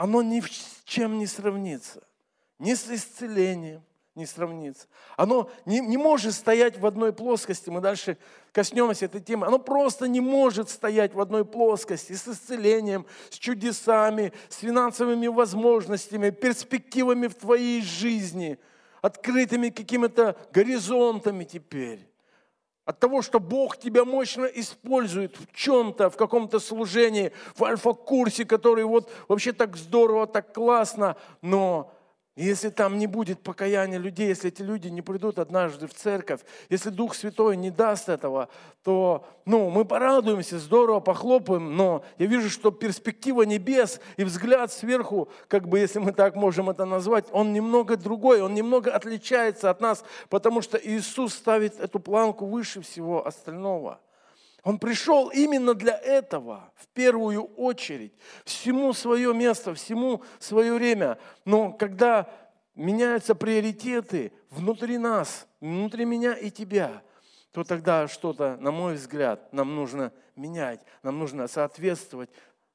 оно 0.00 0.22
ни 0.22 0.40
с 0.40 0.80
чем 0.86 1.18
не 1.18 1.26
сравнится. 1.26 2.02
Ни 2.58 2.72
с 2.72 2.88
исцелением 2.88 3.82
не 4.14 4.24
сравнится. 4.24 4.86
Оно 5.18 5.50
не, 5.66 5.80
не 5.80 5.98
может 5.98 6.32
стоять 6.32 6.78
в 6.78 6.86
одной 6.86 7.12
плоскости. 7.12 7.68
Мы 7.68 7.82
дальше 7.82 8.16
коснемся 8.52 9.04
этой 9.04 9.20
темы. 9.20 9.46
Оно 9.46 9.58
просто 9.58 10.08
не 10.08 10.22
может 10.22 10.70
стоять 10.70 11.12
в 11.12 11.20
одной 11.20 11.44
плоскости 11.44 12.14
с 12.14 12.26
исцелением, 12.26 13.04
с 13.28 13.34
чудесами, 13.34 14.32
с 14.48 14.56
финансовыми 14.56 15.26
возможностями, 15.26 16.30
перспективами 16.30 17.26
в 17.26 17.34
твоей 17.34 17.82
жизни, 17.82 18.58
открытыми 19.02 19.68
какими-то 19.68 20.34
горизонтами 20.50 21.44
теперь. 21.44 22.09
От 22.84 22.98
того, 22.98 23.22
что 23.22 23.40
Бог 23.40 23.76
тебя 23.76 24.04
мощно 24.04 24.46
использует 24.46 25.36
в 25.36 25.54
чем-то, 25.54 26.10
в 26.10 26.16
каком-то 26.16 26.58
служении, 26.58 27.32
в 27.54 27.64
альфа-курсе, 27.64 28.44
который 28.44 28.84
вот 28.84 29.10
вообще 29.28 29.52
так 29.52 29.76
здорово, 29.76 30.26
так 30.26 30.52
классно, 30.54 31.16
но 31.42 31.92
если 32.36 32.70
там 32.70 32.98
не 32.98 33.06
будет 33.06 33.42
покаяния 33.42 33.98
людей, 33.98 34.28
если 34.28 34.48
эти 34.48 34.62
люди 34.62 34.88
не 34.88 35.02
придут 35.02 35.38
однажды 35.38 35.86
в 35.86 35.94
церковь, 35.94 36.40
если 36.68 36.90
Дух 36.90 37.14
Святой 37.14 37.56
не 37.56 37.70
даст 37.70 38.08
этого, 38.08 38.48
то 38.82 39.26
ну, 39.44 39.68
мы 39.68 39.84
порадуемся, 39.84 40.58
здорово, 40.58 41.00
похлопаем, 41.00 41.76
но 41.76 42.04
я 42.18 42.26
вижу, 42.26 42.48
что 42.48 42.70
перспектива 42.70 43.42
небес 43.42 44.00
и 44.16 44.24
взгляд 44.24 44.72
сверху, 44.72 45.28
как 45.48 45.68
бы 45.68 45.78
если 45.78 45.98
мы 45.98 46.12
так 46.12 46.36
можем 46.36 46.70
это 46.70 46.84
назвать, 46.84 47.26
он 47.32 47.52
немного 47.52 47.96
другой, 47.96 48.40
он 48.40 48.54
немного 48.54 48.94
отличается 48.94 49.68
от 49.68 49.80
нас, 49.80 50.04
потому 50.28 50.62
что 50.62 50.78
Иисус 50.78 51.34
ставит 51.34 51.78
эту 51.80 51.98
планку 51.98 52.46
выше 52.46 52.80
всего 52.80 53.26
остального– 53.26 54.00
он 54.62 54.78
пришел 54.78 55.28
именно 55.28 55.74
для 55.74 55.96
этого, 55.96 56.72
в 56.76 56.88
первую 56.88 57.44
очередь, 57.44 58.12
всему 58.44 58.92
свое 58.92 59.32
место, 59.32 59.74
всему 59.74 60.22
свое 60.38 60.74
время. 60.74 61.18
Но 61.44 61.72
когда 61.72 62.28
меняются 62.74 63.34
приоритеты 63.34 64.32
внутри 64.50 64.98
нас, 64.98 65.46
внутри 65.60 66.04
меня 66.04 66.34
и 66.34 66.50
тебя, 66.50 67.02
то 67.52 67.64
тогда 67.64 68.06
что-то, 68.06 68.56
на 68.58 68.70
мой 68.70 68.94
взгляд, 68.94 69.52
нам 69.52 69.74
нужно 69.74 70.12
менять, 70.36 70.84
нам 71.02 71.18
нужно 71.18 71.48
соответствовать 71.48 72.30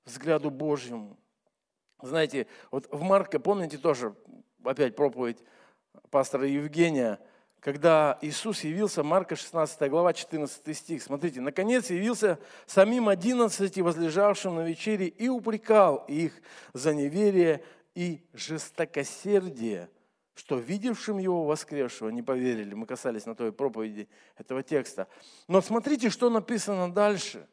взгляду 0.06 0.50
Божьему. 0.50 1.18
Знаете, 2.02 2.48
вот 2.72 2.88
в 2.92 3.02
Марка, 3.02 3.40
помните 3.40 3.78
тоже, 3.78 4.16
опять 4.64 4.96
проповедь 4.96 5.44
пастора 6.10 6.48
Евгения– 6.48 7.20
когда 7.66 8.20
Иисус 8.22 8.64
явился, 8.64 9.02
Марка 9.02 9.36
16 9.36 9.90
глава, 9.90 10.14
14 10.14 10.78
стих. 10.78 11.02
Смотрите, 11.02 11.42
наконец 11.42 11.90
явился 11.90 12.38
самим 12.68 13.10
одиннадцати, 13.10 13.80
возлежавшим 13.80 14.58
на 14.58 14.68
вечере, 14.68 15.08
и 15.08 15.30
упрекал 15.30 16.06
их 16.08 16.40
за 16.74 16.94
неверие 16.94 17.64
и 17.96 18.22
жестокосердие, 18.34 19.90
что 20.36 20.60
видевшим 20.60 21.18
его 21.18 21.44
воскресшего 21.46 22.10
не 22.10 22.22
поверили. 22.22 22.76
Мы 22.76 22.86
касались 22.86 23.26
на 23.26 23.34
той 23.34 23.52
проповеди 23.52 24.08
этого 24.38 24.62
текста. 24.62 25.08
Но 25.48 25.60
смотрите, 25.60 26.12
что 26.12 26.30
написано 26.30 26.94
дальше. 26.94 27.48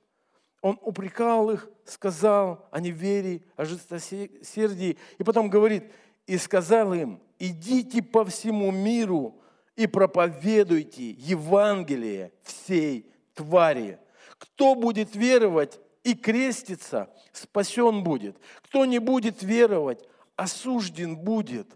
Он 0.61 0.79
упрекал 0.83 1.51
их, 1.51 1.71
сказал 1.87 2.69
о 2.71 2.81
неверии, 2.81 3.43
о 3.57 3.65
жестокосердии, 3.65 4.99
и 5.17 5.25
потом 5.25 5.49
говорит, 5.49 5.91
и 6.27 6.37
сказал 6.37 6.93
им, 6.93 7.19
идите 7.39 8.03
по 8.03 8.27
всему 8.27 8.71
миру, 8.71 9.39
и 9.77 9.87
проповедуйте 9.87 11.11
Евангелие 11.11 12.33
всей 12.43 13.11
твари. 13.35 13.99
Кто 14.39 14.75
будет 14.75 15.15
веровать 15.15 15.81
и 16.05 16.15
креститься, 16.15 17.11
спасен 17.33 18.03
будет. 18.03 18.37
Кто 18.63 18.85
не 18.85 18.99
будет 18.99 19.43
веровать, 19.43 20.05
осужден 20.37 21.17
будет. 21.17 21.69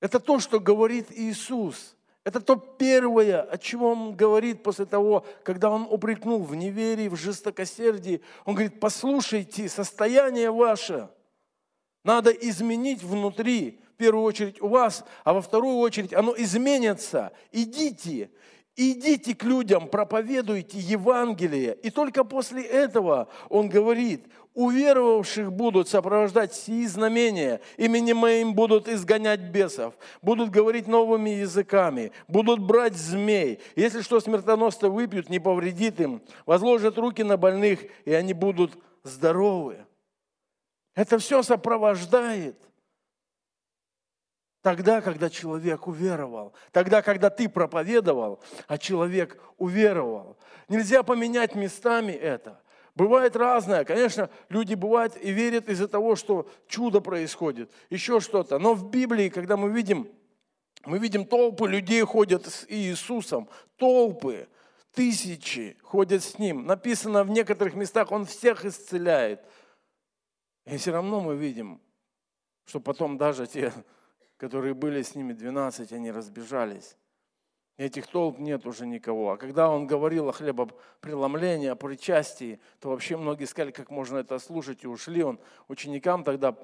Это 0.00 0.20
то, 0.20 0.38
что 0.38 0.60
говорит 0.60 1.08
Иисус. 1.10 1.96
Это 2.24 2.40
то 2.40 2.56
первое, 2.56 3.42
о 3.42 3.58
чем 3.58 3.82
он 3.82 4.16
говорит 4.16 4.62
после 4.62 4.86
того, 4.86 5.26
когда 5.42 5.68
он 5.70 5.86
упрекнул 5.90 6.42
в 6.42 6.54
неверии, 6.54 7.08
в 7.08 7.16
жестокосердии. 7.16 8.22
Он 8.46 8.54
говорит, 8.54 8.80
послушайте, 8.80 9.68
состояние 9.68 10.50
ваше 10.50 11.10
надо 12.02 12.30
изменить 12.30 13.02
внутри 13.02 13.80
в 13.94 13.96
первую 13.96 14.24
очередь 14.24 14.60
у 14.60 14.66
вас, 14.66 15.04
а 15.22 15.32
во 15.32 15.40
вторую 15.40 15.76
очередь 15.76 16.12
оно 16.12 16.34
изменится. 16.36 17.30
Идите, 17.52 18.28
идите 18.74 19.36
к 19.36 19.44
людям, 19.44 19.86
проповедуйте 19.86 20.78
Евангелие. 20.78 21.76
И 21.80 21.90
только 21.90 22.24
после 22.24 22.64
этого 22.64 23.28
он 23.48 23.68
говорит, 23.68 24.26
уверовавших 24.52 25.52
будут 25.52 25.88
сопровождать 25.88 26.54
сии 26.54 26.86
знамения, 26.86 27.60
именем 27.76 28.16
моим 28.16 28.54
будут 28.54 28.88
изгонять 28.88 29.40
бесов, 29.40 29.94
будут 30.22 30.50
говорить 30.50 30.88
новыми 30.88 31.30
языками, 31.30 32.10
будут 32.26 32.58
брать 32.58 32.96
змей. 32.96 33.60
Если 33.76 34.02
что 34.02 34.18
смертоносно 34.18 34.88
выпьют, 34.88 35.30
не 35.30 35.38
повредит 35.38 36.00
им, 36.00 36.20
возложат 36.46 36.98
руки 36.98 37.22
на 37.22 37.36
больных, 37.36 37.78
и 38.04 38.12
они 38.12 38.32
будут 38.32 38.76
здоровы. 39.04 39.86
Это 40.96 41.18
все 41.18 41.44
сопровождает– 41.44 42.56
Тогда, 44.64 45.02
когда 45.02 45.28
человек 45.28 45.86
уверовал, 45.86 46.54
тогда, 46.72 47.02
когда 47.02 47.28
ты 47.28 47.50
проповедовал, 47.50 48.42
а 48.66 48.78
человек 48.78 49.38
уверовал. 49.58 50.38
Нельзя 50.70 51.02
поменять 51.02 51.54
местами 51.54 52.12
это. 52.12 52.62
Бывает 52.94 53.36
разное. 53.36 53.84
Конечно, 53.84 54.30
люди 54.48 54.72
бывают 54.72 55.18
и 55.20 55.32
верят 55.32 55.68
из-за 55.68 55.86
того, 55.86 56.16
что 56.16 56.48
чудо 56.66 57.02
происходит, 57.02 57.70
еще 57.90 58.20
что-то. 58.20 58.58
Но 58.58 58.72
в 58.72 58.88
Библии, 58.88 59.28
когда 59.28 59.58
мы 59.58 59.70
видим, 59.70 60.08
мы 60.86 60.98
видим 60.98 61.26
толпы 61.26 61.68
людей 61.68 62.00
ходят 62.00 62.46
с 62.46 62.64
Иисусом, 62.66 63.50
толпы, 63.76 64.48
тысячи 64.94 65.76
ходят 65.82 66.24
с 66.24 66.38
Ним. 66.38 66.64
Написано 66.64 67.22
в 67.24 67.28
некоторых 67.28 67.74
местах, 67.74 68.10
Он 68.12 68.24
всех 68.24 68.64
исцеляет. 68.64 69.44
И 70.64 70.78
все 70.78 70.92
равно 70.92 71.20
мы 71.20 71.36
видим, 71.36 71.82
что 72.64 72.80
потом 72.80 73.18
даже 73.18 73.46
те 73.46 73.70
которые 74.36 74.74
были 74.74 75.02
с 75.02 75.14
ними 75.14 75.32
12, 75.32 75.92
они 75.92 76.10
разбежались. 76.10 76.96
Этих 77.76 78.06
толп 78.06 78.38
нет 78.38 78.66
уже 78.66 78.86
никого. 78.86 79.32
А 79.32 79.36
когда 79.36 79.68
он 79.68 79.86
говорил 79.86 80.28
о 80.28 80.32
хлебопреломлении, 80.32 81.66
о 81.66 81.74
причастии, 81.74 82.60
то 82.78 82.90
вообще 82.90 83.16
многие 83.16 83.46
сказали, 83.46 83.72
как 83.72 83.90
можно 83.90 84.18
это 84.18 84.38
слушать, 84.38 84.84
и 84.84 84.86
ушли. 84.86 85.24
Он 85.24 85.40
ученикам 85.66 86.22
тогда 86.22 86.56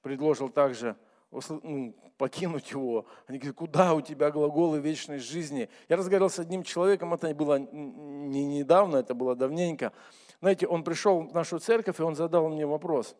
предложил 0.00 0.48
также 0.48 0.96
ну, 1.30 1.94
покинуть 2.16 2.70
его. 2.70 3.06
Они 3.26 3.38
говорят, 3.38 3.56
куда 3.56 3.94
у 3.94 4.00
тебя 4.00 4.30
глаголы 4.30 4.80
вечной 4.80 5.18
жизни? 5.18 5.68
Я 5.90 5.96
разговаривал 5.96 6.30
с 6.30 6.38
одним 6.38 6.62
человеком, 6.62 7.12
это 7.12 7.34
было 7.34 7.58
не 7.58 8.44
недавно, 8.44 8.96
это 8.96 9.14
было 9.14 9.36
давненько. 9.36 9.92
Знаете, 10.40 10.66
он 10.66 10.82
пришел 10.82 11.20
в 11.20 11.34
нашу 11.34 11.58
церковь, 11.58 12.00
и 12.00 12.02
он 12.02 12.14
задал 12.14 12.48
мне 12.48 12.66
вопрос. 12.66 13.16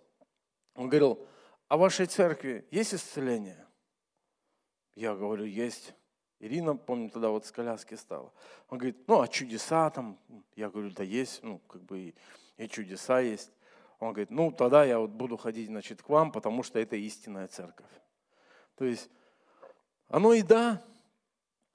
Он 0.74 0.88
говорил, 0.88 1.26
а 1.72 1.76
в 1.78 1.80
вашей 1.80 2.04
церкви 2.04 2.66
есть 2.70 2.92
исцеление? 2.92 3.64
Я 4.94 5.14
говорю, 5.14 5.46
есть. 5.46 5.94
Ирина, 6.38 6.76
помню, 6.76 7.08
тогда 7.08 7.30
вот 7.30 7.46
с 7.46 7.50
коляски 7.50 7.94
стала. 7.94 8.30
Он 8.68 8.76
говорит, 8.76 9.08
ну, 9.08 9.22
а 9.22 9.26
чудеса 9.26 9.88
там? 9.88 10.18
Я 10.54 10.68
говорю, 10.68 10.90
да 10.90 11.02
есть, 11.02 11.42
ну, 11.42 11.60
как 11.60 11.82
бы 11.84 11.98
и, 11.98 12.14
и 12.58 12.68
чудеса 12.68 13.20
есть. 13.20 13.50
Он 14.00 14.12
говорит, 14.12 14.30
ну, 14.30 14.52
тогда 14.52 14.84
я 14.84 14.98
вот 14.98 15.12
буду 15.12 15.38
ходить, 15.38 15.68
значит, 15.68 16.02
к 16.02 16.10
вам, 16.10 16.30
потому 16.30 16.62
что 16.62 16.78
это 16.78 16.96
истинная 16.96 17.48
церковь. 17.48 17.88
То 18.76 18.84
есть, 18.84 19.08
оно 20.08 20.34
и 20.34 20.42
да, 20.42 20.84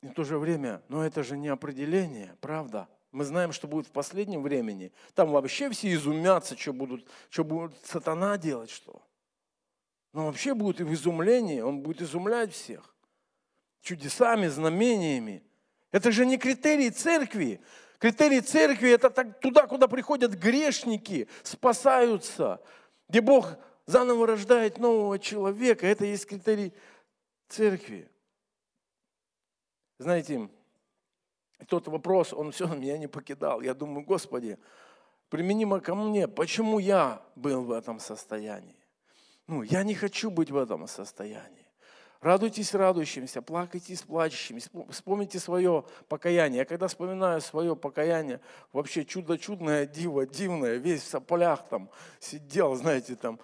и 0.04 0.10
в 0.10 0.14
то 0.14 0.24
же 0.24 0.38
время, 0.38 0.84
но 0.90 1.04
это 1.04 1.24
же 1.24 1.36
не 1.40 1.48
определение, 1.48 2.38
правда? 2.40 2.88
Мы 3.12 3.26
знаем, 3.26 3.52
что 3.52 3.68
будет 3.68 3.88
в 3.88 3.92
последнем 3.92 4.44
времени. 4.44 4.92
Там 5.16 5.32
вообще 5.32 5.72
все 5.72 5.92
изумятся, 5.92 6.56
что 6.56 6.72
будут, 6.72 7.10
что 7.32 7.44
будет 7.44 7.84
сатана 7.84 8.38
делать, 8.38 8.70
что. 8.70 9.02
Но 10.14 10.26
вообще 10.26 10.54
будет 10.54 10.80
и 10.80 10.84
в 10.84 10.94
изумлении, 10.94 11.62
он 11.62 11.82
будет 11.82 12.02
изумлять 12.02 12.54
всех 12.54 12.96
чудесами, 13.82 14.48
знамениями. 14.48 15.44
Это 15.92 16.12
же 16.12 16.26
не 16.26 16.38
критерий 16.38 16.90
церкви. 16.90 17.62
Критерий 18.00 18.42
церкви– 18.42 18.90
это 18.92 19.10
так, 19.10 19.40
туда, 19.40 19.66
куда 19.66 19.88
приходят 19.88 20.34
грешники, 20.34 21.28
спасаются, 21.44 22.62
где 23.08 23.22
Бог 23.22 23.58
заново 23.86 24.28
рождает 24.28 24.78
нового 24.78 25.18
человека. 25.18 25.88
Это 25.88 26.06
есть 26.06 26.28
критерий 26.28 26.74
церкви. 27.48 28.10
Знаете, 29.98 30.50
тот 31.68 31.88
вопрос, 31.88 32.34
он 32.34 32.52
все 32.52 32.68
меня 32.68 32.98
не 32.98 33.08
покидал. 33.08 33.62
Я 33.62 33.74
думаю, 33.74 34.06
Господи, 34.06 34.60
применимо 35.30 35.80
ко 35.80 35.96
мне, 35.96 36.28
почему 36.28 36.78
я 36.78 37.22
был 37.36 37.64
в 37.64 37.72
этом 37.72 38.00
состоянии? 38.00 38.76
Ну, 39.48 39.64
я 39.64 39.84
не 39.84 39.96
хочу 39.96 40.30
быть 40.30 40.52
в 40.52 40.58
этом 40.58 40.88
состоянии. 40.88 41.66
Радуйтесь 42.20 42.74
радующимся, 42.74 43.42
плакайтесь 43.42 44.02
плачущими, 44.02 44.60
вспомните 44.92 45.40
свое 45.40 45.86
покаяние. 46.10 46.60
Я 46.60 46.66
когда 46.66 46.88
вспоминаю 46.88 47.42
свое 47.42 47.76
покаяние, 47.76 48.42
вообще 48.74 49.06
чудо 49.06 49.38
чудное, 49.38 49.86
диво 49.86 50.26
дивное, 50.26 50.78
весь 50.78 51.04
в 51.04 51.08
соплях 51.08 51.68
там 51.70 51.90
сидел, 52.20 52.76
знаете, 52.76 53.16
там 53.16 53.40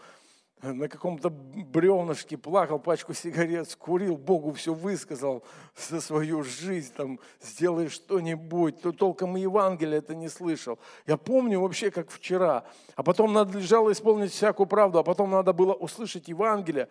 на 0.64 0.88
каком-то 0.88 1.30
бревнышке 1.30 2.38
плакал, 2.38 2.80
пачку 2.80 3.14
сигарет 3.14 3.70
скурил, 3.70 4.16
Богу 4.16 4.54
все 4.54 4.74
высказал 4.74 5.44
за 5.76 6.00
свою 6.00 6.44
жизнь, 6.44 6.94
там, 6.96 7.20
сделай 7.42 7.90
что-нибудь, 7.90 8.82
то 8.82 8.94
толком 8.94 9.36
и 9.36 9.42
Евангелие 9.42 9.98
это 9.98 10.16
не 10.16 10.30
слышал. 10.30 10.80
Я 11.06 11.18
помню 11.18 11.60
вообще, 11.60 11.92
как 11.92 12.10
вчера. 12.10 12.64
А 12.96 13.04
потом 13.04 13.34
надо 13.34 13.60
лежало 13.60 13.92
исполнить 13.92 14.32
всякую 14.32 14.68
правду, 14.68 15.00
а 15.00 15.04
потом 15.04 15.32
надо 15.32 15.52
было 15.52 15.74
услышать 15.74 16.30
Евангелие. 16.30 16.88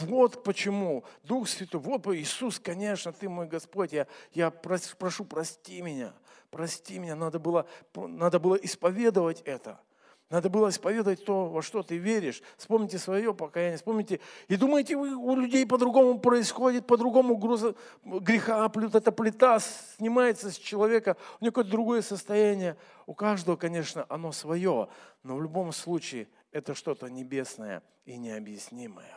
Вот 0.00 0.44
почему. 0.44 1.04
Дух 1.24 1.48
Святой, 1.48 1.80
вот 1.80 2.06
Иисус, 2.06 2.60
конечно, 2.60 3.12
Ты 3.12 3.28
мой 3.28 3.48
Господь, 3.48 3.92
я, 3.92 4.06
я 4.34 4.50
прошу, 4.50 5.24
прости 5.24 5.82
меня, 5.82 6.12
прости 6.50 7.00
меня. 7.00 7.16
Надо 7.16 7.40
было, 7.40 7.66
надо 7.96 8.38
было 8.38 8.54
исповедовать 8.54 9.40
это. 9.40 9.80
Надо 10.28 10.50
было 10.50 10.70
исповедовать 10.70 11.24
то, 11.24 11.46
во 11.46 11.62
что 11.62 11.84
ты 11.84 11.98
веришь. 11.98 12.42
Вспомните 12.56 12.98
свое 12.98 13.32
покаяние, 13.32 13.76
вспомните. 13.76 14.18
И 14.48 14.56
думаете, 14.56 14.96
у 14.96 15.36
людей 15.36 15.64
по-другому 15.64 16.18
происходит, 16.18 16.84
по-другому 16.84 17.36
груза, 17.36 17.76
греха, 18.04 18.70
эта 18.92 19.12
плита 19.12 19.60
снимается 19.60 20.50
с 20.50 20.56
человека, 20.56 21.16
у 21.40 21.44
него 21.44 21.52
какое-то 21.52 21.70
другое 21.70 22.02
состояние. 22.02 22.76
У 23.06 23.14
каждого, 23.14 23.54
конечно, 23.54 24.04
оно 24.08 24.32
свое, 24.32 24.88
но 25.22 25.36
в 25.36 25.42
любом 25.42 25.72
случае 25.72 26.26
это 26.50 26.74
что-то 26.74 27.06
небесное 27.06 27.84
и 28.04 28.16
необъяснимое. 28.16 29.14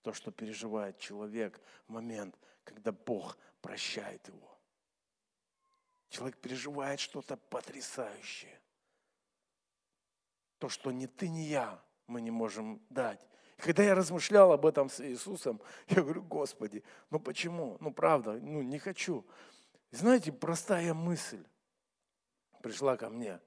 То, 0.00 0.14
что 0.14 0.30
переживает 0.30 0.98
человек 0.98 1.60
в 1.86 1.92
момент, 1.92 2.34
когда 2.64 2.92
Бог 2.92 3.36
прощает 3.60 4.26
его. 4.28 4.56
Человек 6.08 6.38
переживает 6.38 6.98
что-то 6.98 7.36
потрясающее 7.36 8.58
то, 10.58 10.68
что 10.68 10.90
ни 10.90 11.06
ты, 11.06 11.28
ни 11.28 11.40
я 11.40 11.80
мы 12.06 12.20
не 12.20 12.30
можем 12.30 12.80
дать. 12.90 13.26
И 13.58 13.62
когда 13.62 13.82
я 13.82 13.94
размышлял 13.94 14.52
об 14.52 14.66
этом 14.66 14.88
с 14.88 15.00
Иисусом, 15.00 15.60
я 15.88 16.02
говорю, 16.02 16.22
Господи, 16.22 16.82
ну 17.10 17.18
почему? 17.18 17.76
Ну 17.80 17.92
правда, 17.92 18.32
ну 18.32 18.62
не 18.62 18.78
хочу. 18.78 19.24
Знаете, 19.90 20.32
простая 20.32 20.94
мысль 20.94 21.44
пришла 22.62 22.96
ко 22.96 23.08
мне 23.08 23.40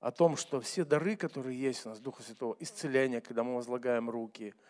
о 0.00 0.10
том, 0.10 0.36
что 0.36 0.60
все 0.60 0.84
дары, 0.84 1.16
которые 1.16 1.58
есть 1.58 1.84
у 1.86 1.88
нас, 1.88 1.98
Духа 1.98 2.22
Святого, 2.22 2.56
исцеление, 2.60 3.20
когда 3.20 3.42
мы 3.42 3.56
возлагаем 3.56 4.10
руки– 4.10 4.54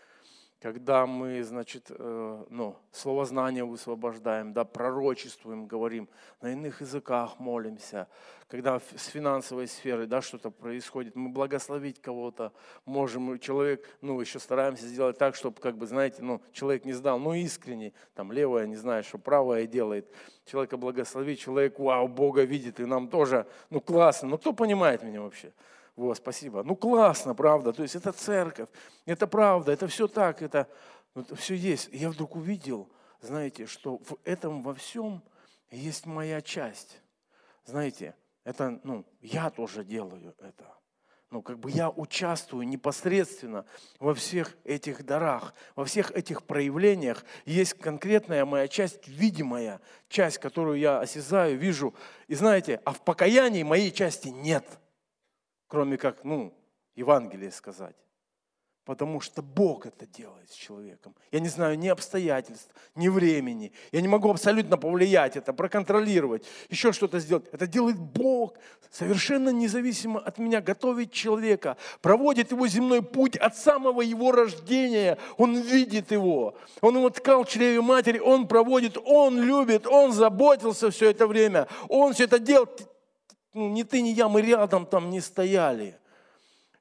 когда 0.60 1.06
мы, 1.06 1.42
значит, 1.42 1.86
э, 1.90 2.44
ну, 2.48 2.76
словознание 2.90 3.64
высвобождаем, 3.64 4.52
да, 4.52 4.64
пророчествуем, 4.64 5.66
говорим, 5.66 6.08
на 6.40 6.52
иных 6.52 6.80
языках 6.80 7.38
молимся, 7.38 8.08
когда 8.48 8.80
с 8.80 9.06
финансовой 9.06 9.66
сферы, 9.68 10.06
да, 10.06 10.22
что-то 10.22 10.50
происходит, 10.50 11.14
мы 11.14 11.28
благословить 11.28 12.00
кого-то 12.00 12.52
можем, 12.86 13.38
человек, 13.38 13.86
ну, 14.00 14.18
еще 14.20 14.38
стараемся 14.38 14.86
сделать 14.86 15.18
так, 15.18 15.34
чтобы, 15.34 15.60
как 15.60 15.76
бы, 15.76 15.86
знаете, 15.86 16.22
ну, 16.22 16.40
человек 16.52 16.84
не 16.84 16.94
сдал, 16.94 17.18
ну, 17.18 17.34
искренне, 17.34 17.92
там, 18.14 18.32
левое 18.32 18.66
не 18.66 18.76
знает, 18.76 19.04
что 19.04 19.18
правое 19.18 19.66
делает, 19.66 20.10
человека 20.46 20.78
благословить, 20.78 21.38
человек, 21.38 21.78
вау, 21.78 22.08
Бога 22.08 22.44
видит, 22.44 22.80
и 22.80 22.86
нам 22.86 23.08
тоже, 23.08 23.46
ну, 23.68 23.80
классно, 23.80 24.28
ну, 24.28 24.38
кто 24.38 24.54
понимает 24.54 25.02
меня 25.02 25.20
вообще? 25.20 25.52
Вот, 25.96 26.18
спасибо. 26.18 26.62
Ну 26.62 26.76
классно, 26.76 27.34
правда. 27.34 27.72
То 27.72 27.82
есть 27.82 27.96
это 27.96 28.12
церковь, 28.12 28.68
это 29.06 29.26
правда, 29.26 29.72
это 29.72 29.88
все 29.88 30.06
так, 30.06 30.42
это, 30.42 30.68
это 31.14 31.34
все 31.34 31.54
есть. 31.54 31.88
Я 31.90 32.10
вдруг 32.10 32.36
увидел, 32.36 32.90
знаете, 33.22 33.64
что 33.64 33.96
в 33.98 34.18
этом 34.24 34.62
во 34.62 34.74
всем 34.74 35.22
есть 35.70 36.04
моя 36.04 36.42
часть. 36.42 37.00
Знаете, 37.64 38.14
это, 38.44 38.78
ну, 38.84 39.06
я 39.22 39.48
тоже 39.48 39.84
делаю 39.84 40.34
это. 40.38 40.70
Ну, 41.30 41.42
как 41.42 41.58
бы 41.58 41.70
я 41.70 41.90
участвую 41.90 42.68
непосредственно 42.68 43.64
во 43.98 44.14
всех 44.14 44.54
этих 44.64 45.04
дарах, 45.04 45.54
во 45.74 45.84
всех 45.84 46.12
этих 46.12 46.44
проявлениях. 46.44 47.24
Есть 47.46 47.74
конкретная 47.74 48.44
моя 48.44 48.68
часть, 48.68 49.08
видимая 49.08 49.80
часть, 50.08 50.38
которую 50.38 50.78
я 50.78 51.00
осязаю, 51.00 51.58
вижу. 51.58 51.94
И 52.28 52.34
знаете, 52.34 52.80
а 52.84 52.92
в 52.92 53.02
покаянии 53.02 53.62
моей 53.62 53.90
части 53.90 54.28
нет– 54.28 54.66
кроме 55.68 55.96
как, 55.96 56.24
ну, 56.24 56.52
Евангелие 56.94 57.50
сказать. 57.50 57.96
Потому 58.86 59.20
что 59.20 59.42
Бог 59.42 59.84
это 59.84 60.06
делает 60.06 60.48
с 60.48 60.54
человеком. 60.54 61.12
Я 61.32 61.40
не 61.40 61.48
знаю 61.48 61.76
ни 61.76 61.88
обстоятельств, 61.88 62.72
ни 62.94 63.08
времени. 63.08 63.72
Я 63.90 64.00
не 64.00 64.06
могу 64.06 64.30
абсолютно 64.30 64.78
повлиять 64.78 65.36
это, 65.36 65.52
проконтролировать, 65.52 66.46
еще 66.70 66.92
что-то 66.92 67.18
сделать. 67.18 67.46
Это 67.50 67.66
делает 67.66 67.98
Бог 67.98 68.54
совершенно 68.92 69.48
независимо 69.48 70.20
от 70.20 70.38
меня. 70.38 70.60
Готовит 70.60 71.10
человека, 71.10 71.76
проводит 72.00 72.52
его 72.52 72.68
земной 72.68 73.02
путь 73.02 73.36
от 73.36 73.56
самого 73.56 74.02
его 74.02 74.30
рождения. 74.30 75.18
Он 75.36 75.58
видит 75.60 76.12
его. 76.12 76.56
Он 76.80 76.96
его 76.96 77.10
ткал 77.10 77.42
в 77.42 77.48
чреве 77.48 77.80
матери, 77.80 78.20
он 78.20 78.46
проводит, 78.46 78.96
он 79.04 79.40
любит, 79.40 79.88
он 79.88 80.12
заботился 80.12 80.92
все 80.92 81.10
это 81.10 81.26
время. 81.26 81.66
Он 81.88 82.12
все 82.12 82.24
это 82.24 82.38
делал 82.38 82.68
ну, 83.56 83.68
ни 83.68 83.82
ты, 83.82 84.02
ни 84.02 84.08
я, 84.08 84.28
мы 84.28 84.42
рядом 84.42 84.86
там 84.86 85.10
не 85.10 85.20
стояли. 85.20 85.98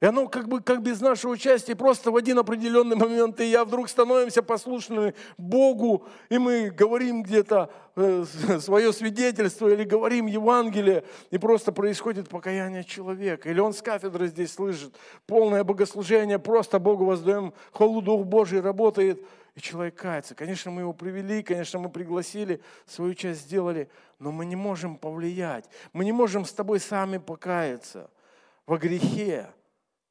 И 0.00 0.04
оно 0.04 0.28
как 0.28 0.46
бы 0.46 0.60
как 0.60 0.82
без 0.82 1.00
нашего 1.00 1.32
участия, 1.32 1.74
просто 1.74 2.10
в 2.10 2.16
один 2.16 2.38
определенный 2.38 2.96
момент 2.96 3.40
и 3.40 3.46
я 3.46 3.64
вдруг 3.64 3.88
становимся 3.88 4.42
послушными 4.42 5.14
Богу, 5.38 6.06
и 6.28 6.36
мы 6.36 6.68
говорим 6.68 7.22
где-то 7.22 7.70
э, 7.96 8.24
свое 8.60 8.92
свидетельство 8.92 9.68
или 9.68 9.84
говорим 9.84 10.26
Евангелие, 10.26 11.04
и 11.30 11.38
просто 11.38 11.72
происходит 11.72 12.28
покаяние 12.28 12.84
человека. 12.84 13.48
Или 13.48 13.60
он 13.60 13.72
с 13.72 13.80
кафедры 13.80 14.26
здесь 14.26 14.52
слышит, 14.52 14.94
полное 15.26 15.64
богослужение, 15.64 16.38
просто 16.38 16.78
Богу 16.78 17.06
воздаем 17.06 17.54
хвалу, 17.72 18.02
Дух 18.02 18.26
Божий 18.26 18.60
работает, 18.60 19.24
и 19.56 19.60
человек 19.60 19.96
кается. 19.96 20.34
Конечно, 20.34 20.70
мы 20.70 20.82
его 20.82 20.92
привели, 20.92 21.42
конечно, 21.42 21.78
мы 21.78 21.88
пригласили, 21.88 22.62
свою 22.84 23.14
часть 23.14 23.40
сделали, 23.40 23.90
но 24.18 24.30
мы 24.30 24.44
не 24.44 24.54
можем 24.54 24.98
повлиять. 24.98 25.68
Мы 25.94 26.04
не 26.04 26.12
можем 26.12 26.44
с 26.44 26.52
тобой 26.52 26.78
сами 26.78 27.16
покаяться 27.16 28.10
во 28.66 28.76
грехе, 28.76 29.50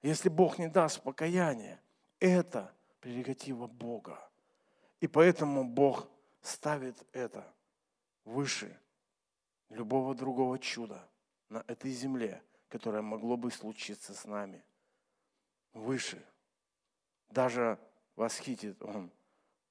если 0.02 0.30
Бог 0.30 0.58
не 0.58 0.68
даст 0.68 1.02
покаяния. 1.04 1.80
Это 2.20 2.74
прерогатива 3.00 3.68
Бога. 3.68 4.20
И 5.00 5.08
поэтому 5.08 5.64
Бог 5.64 6.08
ставит 6.42 6.96
это 7.14 7.46
выше 8.24 8.76
любого 9.70 10.16
другого 10.16 10.58
чуда 10.58 11.08
на 11.50 11.64
этой 11.68 11.92
земле, 11.92 12.42
которое 12.68 13.04
могло 13.04 13.38
бы 13.38 13.52
случиться 13.52 14.16
с 14.16 14.26
нами. 14.26 14.64
Выше. 15.74 16.26
Даже 17.30 17.78
восхитит 18.16 18.82
Он 18.82 19.12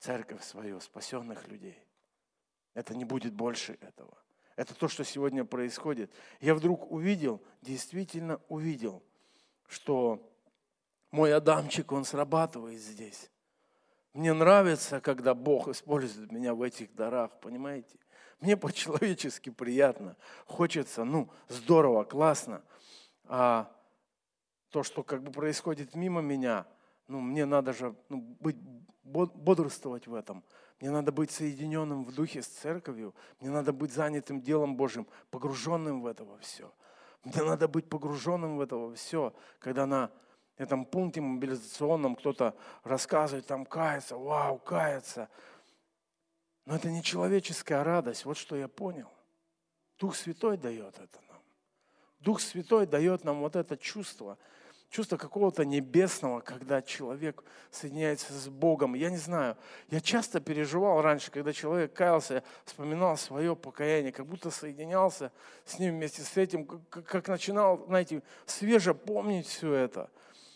церковь 0.05 0.45
свою, 0.45 0.81
спасенных 0.81 1.49
людей. 1.49 1.79
Это 2.75 2.95
не 2.95 3.05
будет 3.05 3.33
больше 3.33 3.79
этого. 3.81 4.19
Это 4.55 4.75
то, 4.75 4.87
что 4.87 5.03
сегодня 5.03 5.45
происходит. 5.45 6.12
Я 6.40 6.55
вдруг 6.55 6.93
увидел, 6.93 7.43
действительно 7.62 8.40
увидел, 8.49 9.03
что 9.67 10.31
мой 11.11 11.33
Адамчик, 11.35 11.90
он 11.93 12.05
срабатывает 12.05 12.81
здесь. 12.81 13.31
Мне 14.12 14.33
нравится, 14.33 15.01
когда 15.01 15.35
Бог 15.35 15.69
использует 15.69 16.31
меня 16.31 16.55
в 16.55 16.62
этих 16.62 16.95
дарах, 16.95 17.40
понимаете? 17.40 17.99
Мне 18.40 18.57
по-человечески 18.57 19.51
приятно. 19.51 20.17
Хочется, 20.47 21.05
ну, 21.05 21.31
здорово, 21.49 22.05
классно. 22.05 22.62
А 23.25 23.75
то, 24.69 24.83
что 24.83 25.03
как 25.03 25.23
бы 25.23 25.33
происходит 25.33 25.95
мимо 25.95 26.21
меня, 26.21 26.67
ну, 27.09 27.21
мне 27.21 27.47
надо 27.47 27.73
же 27.73 27.97
ну, 28.09 28.19
быть, 28.40 28.57
бодрствовать 29.05 30.07
в 30.07 30.14
этом. 30.14 30.43
Мне 30.81 30.90
надо 30.90 31.12
быть 31.12 31.31
соединенным 31.31 32.05
в 32.05 32.14
духе 32.14 32.43
с 32.43 32.47
церковью. 32.47 33.14
Мне 33.40 33.51
надо 33.51 33.73
быть 33.73 33.93
занятым 33.93 34.40
делом 34.40 34.77
Божьим, 34.77 35.07
погруженным 35.31 36.03
в 36.03 36.07
это 36.07 36.27
все. 36.40 36.73
Мне 37.23 37.43
надо 37.43 37.69
быть 37.69 37.88
погруженным 37.88 38.57
в 38.57 38.61
это 38.61 38.93
все, 38.95 39.35
когда 39.59 39.87
на 39.87 40.11
этом 40.57 40.85
пункте 40.85 41.21
мобилизационном 41.21 42.17
кто-то 42.17 42.57
рассказывает, 42.83 43.47
там 43.47 43.64
кается, 43.64 44.17
вау, 44.17 44.59
кается. 44.59 45.29
Но 46.67 46.77
это 46.77 46.90
не 46.90 47.03
человеческая 47.03 47.83
радость, 47.85 48.25
вот 48.25 48.37
что 48.37 48.57
я 48.57 48.69
понял. 48.69 49.11
Дух 49.99 50.17
Святой 50.17 50.57
дает 50.57 50.99
это 50.99 51.21
нам. 51.29 51.40
Дух 52.21 52.40
Святой 52.40 52.87
дает 52.87 53.25
нам 53.25 53.40
вот 53.40 53.57
это 53.57 53.77
чувство– 53.77 54.38
чувство 54.95 55.17
какого-то 55.17 55.65
небесного, 55.65 56.39
когда 56.39 56.81
человек 56.81 57.43
соединяется 57.73 58.33
с 58.33 58.49
Богом. 58.49 58.95
Я 58.95 59.11
не 59.11 59.17
знаю, 59.17 59.57
я 59.91 60.01
часто 60.01 60.39
переживал 60.39 61.03
раньше, 61.03 61.33
когда 61.33 61.53
человек 61.53 61.93
каялся, 61.93 62.45
вспоминал 62.65 63.17
свое 63.17 63.57
покаяние, 63.57 64.13
как 64.13 64.25
будто 64.27 64.53
соединялся 64.53 65.33
с 65.65 65.81
ним 65.81 65.97
вместе 65.97 66.23
с 66.23 66.37
этим, 66.37 66.65
как, 66.65 67.05
как 67.07 67.27
начинал, 67.27 67.85
знаете, 67.89 68.23
свеже 68.47 68.95
помнить 68.95 69.49
все 69.49 69.73
это. 69.73 70.11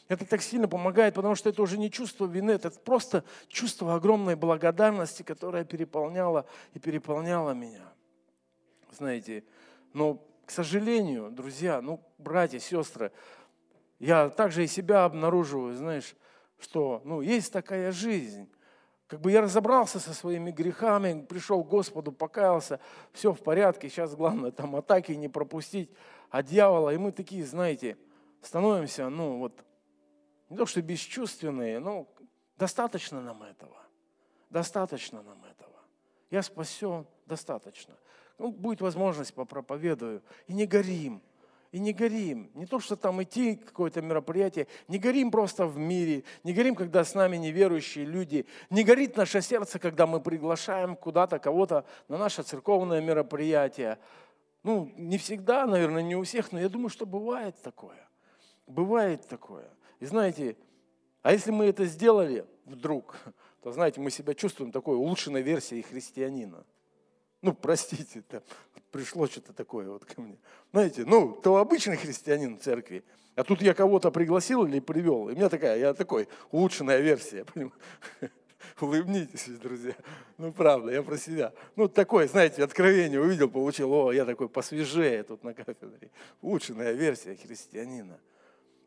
Это 0.07 0.25
так 0.25 0.41
сильно 0.41 0.69
помогает, 0.69 1.15
потому 1.15 1.35
что 1.35 1.49
это 1.49 1.61
уже 1.61 1.77
не 1.77 1.91
чувство 1.91 2.27
вины, 2.27 2.53
это 2.53 2.71
просто 2.71 3.25
чувство 3.49 3.97
огромной 3.97 4.37
благодарности, 4.37 5.25
которое 5.25 5.65
переполняло 5.65 6.47
и 6.75 6.79
переполняло 6.79 7.51
меня. 7.55 7.93
Знаете, 8.93 9.43
но, 9.93 10.23
к 10.47 10.53
сожалению, 10.53 11.33
друзья, 11.33 11.81
ну, 11.81 12.01
братья, 12.19 12.61
сестры, 12.61 13.11
я 13.99 14.31
также 14.31 14.65
и 14.65 14.67
себя 14.67 15.05
обнаруживаю, 15.05 15.75
знаешь, 15.75 16.15
что 16.59 17.03
ну, 17.05 17.21
есть 17.21 17.53
такая 17.53 17.93
жизнь. 17.93 18.49
Как 19.07 19.21
бы 19.21 19.33
я 19.33 19.41
разобрался 19.41 20.01
со 20.01 20.13
своими 20.13 20.51
грехами, 20.51 21.25
пришел 21.25 21.65
к 21.65 21.69
Господу, 21.69 22.13
покаялся, 22.13 22.79
все 23.13 23.33
в 23.33 23.41
порядке, 23.41 23.89
сейчас 23.89 24.15
главное 24.15 24.51
там 24.51 24.77
атаки 24.77 25.13
не 25.13 25.29
пропустить 25.29 25.91
от 26.31 26.47
дьявола. 26.47 26.91
И 26.91 26.99
мы 26.99 27.11
такие, 27.11 27.45
знаете, 27.45 27.97
становимся, 28.43 29.09
ну 29.09 29.39
вот, 29.39 29.65
не 30.51 30.57
то 30.57 30.67
что 30.67 30.83
бесчувственные, 30.83 31.79
но 31.79 32.07
достаточно 32.57 33.21
нам 33.23 33.43
этого. 33.43 33.77
Достаточно 34.51 35.23
нам 35.23 35.43
этого. 35.45 35.77
Я 36.31 36.43
спасен, 36.43 37.07
достаточно. 37.27 37.95
Ну, 38.37 38.53
будет 38.53 38.81
возможность, 38.81 39.35
попроповедую. 39.35 40.23
И 40.47 40.53
не 40.53 40.67
горим 40.67 41.23
и 41.73 41.79
не 41.79 41.93
горим. 41.93 42.51
Не 42.55 42.67
то, 42.67 42.81
что 42.81 42.97
там 42.97 43.23
идти 43.23 43.57
какое-то 43.57 44.01
мероприятие, 44.01 44.67
не 44.89 44.99
горим 44.99 45.31
просто 45.31 45.67
в 45.67 45.77
мире, 45.77 46.25
не 46.45 46.53
горим, 46.53 46.75
когда 46.75 47.05
с 47.05 47.15
нами 47.15 47.37
неверующие 47.37 48.05
люди, 48.05 48.47
не 48.71 48.85
горит 48.85 49.17
наше 49.17 49.43
сердце, 49.43 49.79
когда 49.79 50.07
мы 50.07 50.21
приглашаем 50.21 50.97
куда-то 50.97 51.39
кого-то 51.39 51.85
на 52.09 52.17
наше 52.17 52.43
церковное 52.43 53.01
мероприятие. 53.01 53.99
Ну, 54.63 54.93
не 54.97 55.19
всегда, 55.19 55.67
наверное, 55.67 56.03
не 56.03 56.17
у 56.17 56.23
всех, 56.23 56.53
но 56.53 56.61
я 56.61 56.69
думаю, 56.69 56.89
что 56.89 57.07
бывает 57.07 57.61
такое. 57.63 58.09
Бывает 58.67 59.27
такое. 59.29 59.69
И 60.01 60.07
знаете, 60.07 60.57
а 61.23 61.33
если 61.33 61.51
мы 61.51 61.67
это 61.67 61.85
сделали 61.85 62.47
вдруг, 62.65 63.17
то, 63.63 63.73
знаете, 63.73 64.01
мы 64.01 64.11
себя 64.11 64.35
чувствуем 64.35 64.73
такой 64.73 64.97
улучшенной 64.97 65.43
версией 65.43 65.83
христианина– 65.83 66.65
ну, 67.43 67.53
простите, 67.53 68.23
там, 68.23 68.43
пришло 68.91 69.27
что-то 69.27 69.53
такое 69.53 69.89
вот 69.89 70.05
ко 70.05 70.21
мне. 70.21 70.39
Знаете, 70.73 71.05
ну, 71.05 71.33
то 71.33 71.57
обычный 71.57 71.97
христианин 71.97 72.59
в 72.59 72.61
церкви, 72.61 73.05
а 73.37 73.45
тут 73.45 73.63
я 73.63 73.75
кого-то 73.75 74.11
пригласил 74.11 74.67
или 74.67 74.81
привел, 74.81 75.29
и 75.29 75.33
у 75.33 75.37
меня 75.37 75.49
такая, 75.49 75.79
я 75.79 75.95
такой, 75.95 76.29
улучшенная 76.51 76.99
версия, 76.99 77.45
понимаете? 77.55 77.79
Улыбнитесь, 78.81 79.49
друзья. 79.59 79.95
Ну, 80.37 80.53
правда, 80.53 80.91
я 80.91 81.03
про 81.03 81.17
себя. 81.17 81.53
Ну, 81.77 81.89
такое, 81.89 82.27
знаете, 82.29 82.65
откровение 82.65 83.21
увидел, 83.21 83.49
получил, 83.49 83.93
о, 83.93 84.13
я 84.13 84.25
такой 84.25 84.49
посвежее 84.49 85.23
тут 85.23 85.45
на 85.45 85.55
кафедре. 85.55 86.11
Улучшенная 86.43 86.93
версия 86.93 87.37
христианина. 87.37 88.19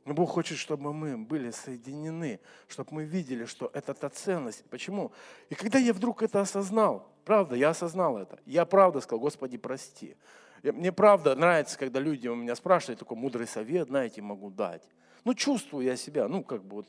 Но 0.06 0.14
Бог 0.14 0.32
хочет, 0.32 0.58
чтобы 0.58 0.94
мы 0.94 1.18
были 1.18 1.52
соединены, 1.52 2.40
чтобы 2.68 2.90
мы 2.92 3.04
видели, 3.04 3.46
что 3.46 3.70
это 3.74 3.94
та 3.94 4.10
ценность. 4.10 4.64
Почему? 4.70 5.12
И 5.50 5.56
когда 5.56 5.78
я 5.78 5.94
вдруг 5.94 6.24
это 6.24 6.42
осознал, 6.42 7.11
правда, 7.26 7.56
я 7.56 7.70
осознал 7.70 8.18
это, 8.18 8.40
я 8.46 8.66
правда 8.66 9.02
сказал, 9.02 9.20
Господи, 9.20 9.58
прости. 9.58 10.16
Мне 10.64 10.92
правда 10.92 11.36
нравится, 11.36 11.78
когда 11.78 12.00
люди 12.00 12.28
у 12.28 12.36
меня 12.36 12.56
спрашивают, 12.56 13.00
такой 13.00 13.18
мудрый 13.18 13.48
совет, 13.48 13.88
знаете, 13.88 14.22
могу 14.22 14.52
дать. 14.52 14.84
Ну, 15.24 15.34
чувствую 15.36 15.86
я 15.86 15.96
себя, 15.96 16.28
ну, 16.28 16.44
как 16.44 16.64
бы 16.64 16.78
вот 16.78 16.88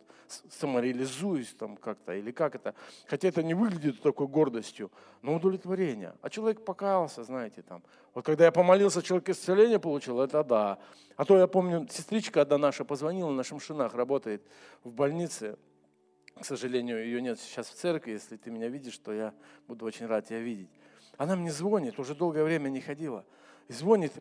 самореализуюсь 0.51 1.55
там 1.59 1.77
как-то, 1.77 2.15
или 2.15 2.31
как 2.31 2.55
это. 2.55 2.75
Хотя 3.07 3.29
это 3.29 3.43
не 3.43 3.53
выглядит 3.53 4.01
такой 4.01 4.27
гордостью, 4.27 4.91
но 5.21 5.35
удовлетворение. 5.35 6.15
А 6.23 6.31
человек 6.31 6.65
покаялся, 6.65 7.25
знаете, 7.25 7.63
там. 7.63 7.83
Вот 8.15 8.25
когда 8.25 8.47
я 8.47 8.53
помолился, 8.53 9.03
человек 9.03 9.29
исцеление 9.29 9.79
получил, 9.79 10.21
это 10.21 10.43
да. 10.45 10.79
А 11.17 11.25
то 11.27 11.37
я 11.39 11.47
помню, 11.47 11.87
сестричка 11.91 12.41
одна 12.41 12.57
наша 12.57 12.85
позвонила 12.85 13.31
на 13.31 13.45
Шамшинах, 13.45 13.95
работает 13.95 14.43
в 14.83 14.91
больнице. 14.91 15.57
К 16.41 16.45
сожалению, 16.45 17.05
ее 17.05 17.21
нет 17.21 17.39
сейчас 17.39 17.69
в 17.69 17.75
церкви. 17.75 18.13
Если 18.13 18.37
ты 18.37 18.51
меня 18.51 18.69
видишь, 18.69 18.99
то 18.99 19.13
я 19.13 19.35
буду 19.69 19.85
очень 19.85 20.07
рад 20.07 20.27
тебя 20.27 20.41
видеть. 20.41 20.71
Она 21.19 21.37
мне 21.37 21.53
звонит, 21.53 21.99
уже 21.99 22.15
долгое 22.15 22.45
время 22.45 22.69
не 22.69 22.81
ходила. 22.81 23.25
И 23.69 23.73
звонит, 23.73 24.13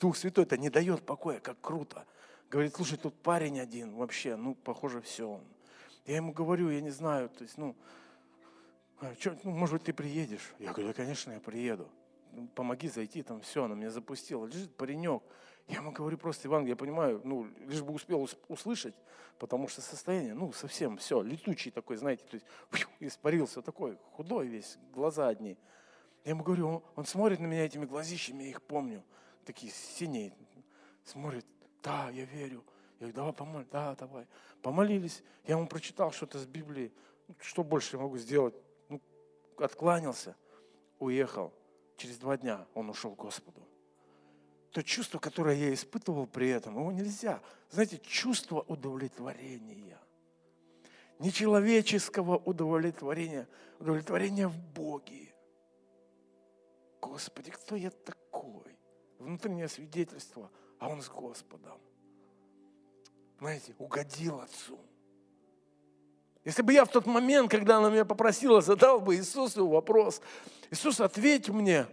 Дух 0.00 0.16
Святой 0.16 0.44
это 0.44 0.56
не 0.56 0.70
дает 0.70 1.02
покоя, 1.02 1.40
как 1.40 1.60
круто. 1.60 2.06
Говорит, 2.50 2.74
слушай, 2.74 2.96
тут 2.96 3.14
парень 3.14 3.60
один 3.60 3.94
вообще, 3.94 4.36
ну, 4.36 4.54
похоже, 4.54 5.00
все 5.00 5.28
он. 5.28 5.44
Я 6.06 6.16
ему 6.16 6.32
говорю, 6.32 6.70
я 6.70 6.80
не 6.80 6.90
знаю, 6.90 7.28
то 7.28 7.42
есть, 7.42 7.58
ну, 7.58 7.74
а, 9.00 9.14
что, 9.18 9.36
ну, 9.42 9.50
может 9.50 9.74
быть, 9.74 9.84
ты 9.84 9.92
приедешь? 9.92 10.54
Я 10.58 10.72
говорю, 10.72 10.88
да, 10.88 10.94
конечно, 10.94 11.32
я 11.32 11.40
приеду. 11.40 11.88
Помоги 12.54 12.88
зайти, 12.88 13.22
там 13.22 13.40
все, 13.40 13.64
она 13.64 13.74
меня 13.74 13.90
запустила. 13.90 14.46
Лежит 14.46 14.74
паренек. 14.76 15.22
Я 15.68 15.76
ему 15.78 15.90
говорю 15.90 16.16
просто, 16.16 16.46
Иван, 16.46 16.64
я 16.66 16.76
понимаю, 16.76 17.20
ну, 17.24 17.48
лишь 17.66 17.82
бы 17.82 17.92
успел 17.92 18.28
услышать, 18.48 18.94
потому 19.38 19.66
что 19.66 19.80
состояние, 19.80 20.34
ну, 20.34 20.52
совсем 20.52 20.96
все, 20.96 21.22
летучий 21.22 21.72
такой, 21.72 21.96
знаете, 21.96 22.24
то 22.24 22.36
есть 22.36 22.46
испарился 23.00 23.62
такой, 23.62 23.98
худой 24.12 24.46
весь, 24.46 24.78
глаза 24.92 25.26
одни. 25.26 25.58
Я 26.24 26.30
ему 26.30 26.44
говорю, 26.44 26.68
он, 26.68 26.82
он 26.94 27.04
смотрит 27.04 27.40
на 27.40 27.46
меня 27.46 27.64
этими 27.64 27.84
глазищами, 27.84 28.44
я 28.44 28.50
их 28.50 28.62
помню, 28.62 29.02
такие 29.44 29.72
синие, 29.72 30.32
смотрит, 31.04 31.46
да, 31.82 32.10
я 32.10 32.24
верю. 32.24 32.64
Я 32.98 33.08
говорю, 33.08 33.14
давай 33.14 33.32
помолимся, 33.32 33.70
да, 33.72 33.94
давай. 33.94 34.26
Помолились, 34.62 35.22
я 35.44 35.56
ему 35.56 35.66
прочитал 35.66 36.12
что-то 36.12 36.38
с 36.38 36.46
Библии. 36.46 36.92
Что 37.40 37.62
больше 37.62 37.96
я 37.96 38.02
могу 38.02 38.16
сделать? 38.18 38.54
Ну, 38.88 39.00
откланялся, 39.58 40.34
уехал. 40.98 41.52
Через 41.96 42.18
два 42.18 42.36
дня 42.36 42.66
он 42.74 42.88
ушел 42.88 43.14
к 43.14 43.18
Господу. 43.18 43.62
То 44.76 44.82
чувство, 44.82 45.18
которое 45.18 45.56
я 45.56 45.72
испытывал 45.72 46.26
при 46.26 46.50
этом, 46.50 46.78
его 46.78 46.92
нельзя. 46.92 47.40
Знаете, 47.70 47.98
чувство 47.98 48.60
удовлетворения. 48.68 49.98
Нечеловеческого 51.18 52.36
удовлетворения, 52.36 53.48
удовлетворения 53.78 54.48
в 54.48 54.58
Боге. 54.74 55.34
Господи, 57.00 57.50
кто 57.52 57.74
я 57.74 57.90
такой? 57.90 58.78
Внутреннее 59.18 59.68
свидетельство– 59.68 60.50
а 60.78 60.88
он 60.88 61.02
с 61.02 61.08
Господом. 61.08 61.78
Знаете, 63.38 63.74
угодил 63.78 64.40
Отцу. 64.40 64.78
Если 66.44 66.62
бы 66.62 66.72
я 66.72 66.84
в 66.84 66.90
тот 66.90 67.06
момент, 67.06 67.50
когда 67.50 67.78
она 67.78 67.90
меня 67.90 68.04
попросила, 68.04 68.60
задал 68.60 69.00
бы 69.00 69.16
Иисусу 69.16 69.66
вопрос, 69.66 70.20
Иисус, 70.70 71.00
ответь 71.00 71.48
мне, 71.48 71.86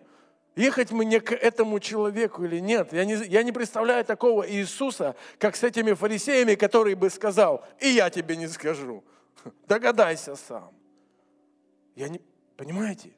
ехать 0.56 0.92
мне 0.92 1.20
к 1.20 1.32
этому 1.32 1.80
человеку 1.80 2.44
или 2.44 2.60
нет. 2.60 2.94
Я 2.94 3.06
не, 3.06 3.16
я 3.26 3.44
не 3.44 3.52
представляю 3.52 4.06
такого 4.06 4.50
Иисуса, 4.50 5.16
как 5.40 5.56
с 5.56 5.64
этими 5.64 5.94
фарисеями, 5.94 6.56
который 6.56 6.96
бы 6.96 7.10
сказал, 7.10 7.66
и 7.80 7.90
я 7.90 8.10
тебе 8.10 8.36
не 8.36 8.48
скажу. 8.48 9.04
Догадайся 9.68 10.36
сам. 10.36 10.74
Я 11.96 12.10
не, 12.10 12.22
понимаете? 12.58 13.12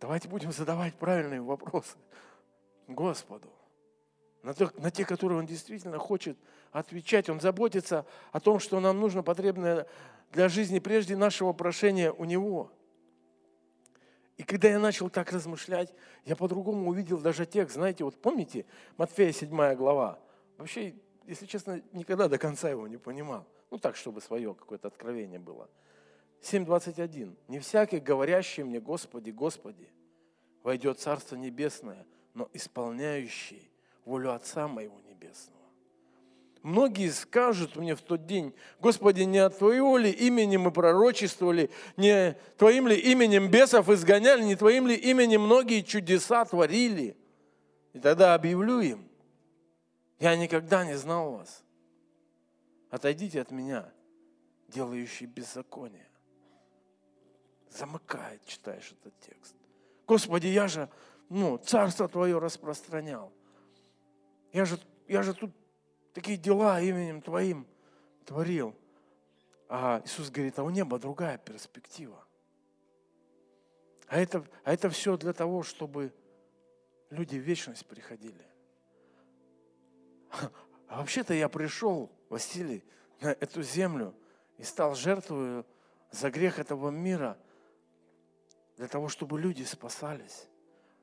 Давайте 0.00 0.28
будем 0.28 0.52
задавать 0.52 0.94
правильные 0.94 1.40
вопросы 1.40 1.96
Господу 2.86 3.48
на, 4.42 4.54
то, 4.54 4.70
на 4.78 4.90
те, 4.90 5.04
которые 5.04 5.38
Он 5.38 5.46
действительно 5.46 5.98
хочет 5.98 6.38
отвечать. 6.70 7.28
Он 7.28 7.40
заботится 7.40 8.06
о 8.32 8.40
том, 8.40 8.60
что 8.60 8.78
нам 8.80 9.00
нужно 9.00 9.22
потребное 9.22 9.86
для 10.32 10.48
жизни 10.48 10.78
прежде 10.78 11.16
нашего 11.16 11.52
прошения 11.52 12.12
у 12.12 12.24
Него. 12.24 12.70
И 14.38 14.44
когда 14.44 14.68
я 14.68 14.78
начал 14.78 15.10
так 15.10 15.32
размышлять, 15.32 15.92
я 16.24 16.36
по-другому 16.36 16.88
увидел 16.88 17.18
даже 17.18 17.44
текст. 17.44 17.74
Знаете, 17.74 18.04
вот 18.04 18.16
помните, 18.22 18.64
Матфея 18.96 19.32
7 19.32 19.74
глава? 19.74 20.20
Вообще, 20.56 20.94
если 21.26 21.44
честно, 21.44 21.82
никогда 21.92 22.28
до 22.28 22.38
конца 22.38 22.70
его 22.70 22.86
не 22.86 22.96
понимал. 22.96 23.44
Ну 23.70 23.78
так, 23.78 23.96
чтобы 23.96 24.20
свое 24.20 24.54
какое-то 24.54 24.88
откровение 24.88 25.40
было. 25.40 25.68
7.21. 26.40 27.36
«Не 27.48 27.58
всякий, 27.58 27.98
говорящий 27.98 28.62
мне, 28.62 28.80
Господи, 28.80 29.30
Господи, 29.30 29.90
войдет 30.62 31.00
Царство 31.00 31.34
Небесное, 31.34 32.06
но 32.32 32.48
исполняющий 32.52 33.68
волю 34.04 34.32
Отца 34.32 34.68
Моего 34.68 35.00
Небесного». 35.00 35.57
Многие 36.68 37.08
скажут 37.08 37.76
мне 37.76 37.94
в 37.94 38.02
тот 38.02 38.26
день, 38.26 38.54
Господи, 38.78 39.22
не 39.22 39.38
от 39.38 39.56
Твоего 39.56 39.96
ли 39.96 40.10
имени 40.10 40.58
мы 40.58 40.70
пророчествовали, 40.70 41.70
не 41.96 42.36
Твоим 42.58 42.86
ли 42.86 42.94
именем 42.94 43.50
бесов 43.50 43.88
изгоняли, 43.88 44.42
не 44.42 44.54
Твоим 44.54 44.86
ли 44.86 44.94
именем 44.94 45.40
многие 45.40 45.80
чудеса 45.80 46.44
творили? 46.44 47.16
И 47.94 47.98
тогда 47.98 48.34
объявлю 48.34 48.80
им, 48.80 49.08
я 50.18 50.36
никогда 50.36 50.84
не 50.84 50.98
знал 50.98 51.38
вас. 51.38 51.64
Отойдите 52.90 53.40
от 53.40 53.50
меня, 53.50 53.90
делающие 54.68 55.26
беззаконие. 55.26 56.10
Замыкает, 57.70 58.44
читаешь 58.44 58.94
этот 59.00 59.18
текст. 59.20 59.54
Господи, 60.06 60.48
я 60.48 60.68
же, 60.68 60.90
ну, 61.30 61.56
царство 61.56 62.08
Твое 62.08 62.38
распространял. 62.38 63.32
Я 64.52 64.66
же, 64.66 64.78
я 65.06 65.22
же 65.22 65.32
тут 65.32 65.50
такие 66.18 66.36
дела 66.36 66.80
именем 66.80 67.22
Твоим 67.22 67.64
творил. 68.24 68.74
А 69.68 70.02
Иисус 70.04 70.30
говорит, 70.30 70.58
а 70.58 70.64
у 70.64 70.70
неба 70.70 70.98
другая 70.98 71.38
перспектива. 71.38 72.26
А 74.08 74.18
это, 74.18 74.44
а 74.64 74.72
это 74.72 74.90
все 74.90 75.16
для 75.16 75.32
того, 75.32 75.62
чтобы 75.62 76.12
люди 77.10 77.36
в 77.36 77.42
вечность 77.42 77.86
приходили. 77.86 78.44
А 80.88 80.98
вообще-то 80.98 81.34
я 81.34 81.48
пришел, 81.48 82.10
Василий, 82.30 82.82
на 83.20 83.28
эту 83.28 83.62
землю 83.62 84.12
и 84.56 84.64
стал 84.64 84.96
жертвой 84.96 85.64
за 86.10 86.30
грех 86.30 86.58
этого 86.58 86.90
мира 86.90 87.38
для 88.76 88.88
того, 88.88 89.08
чтобы 89.08 89.38
люди 89.38 89.62
спасались. 89.62 90.48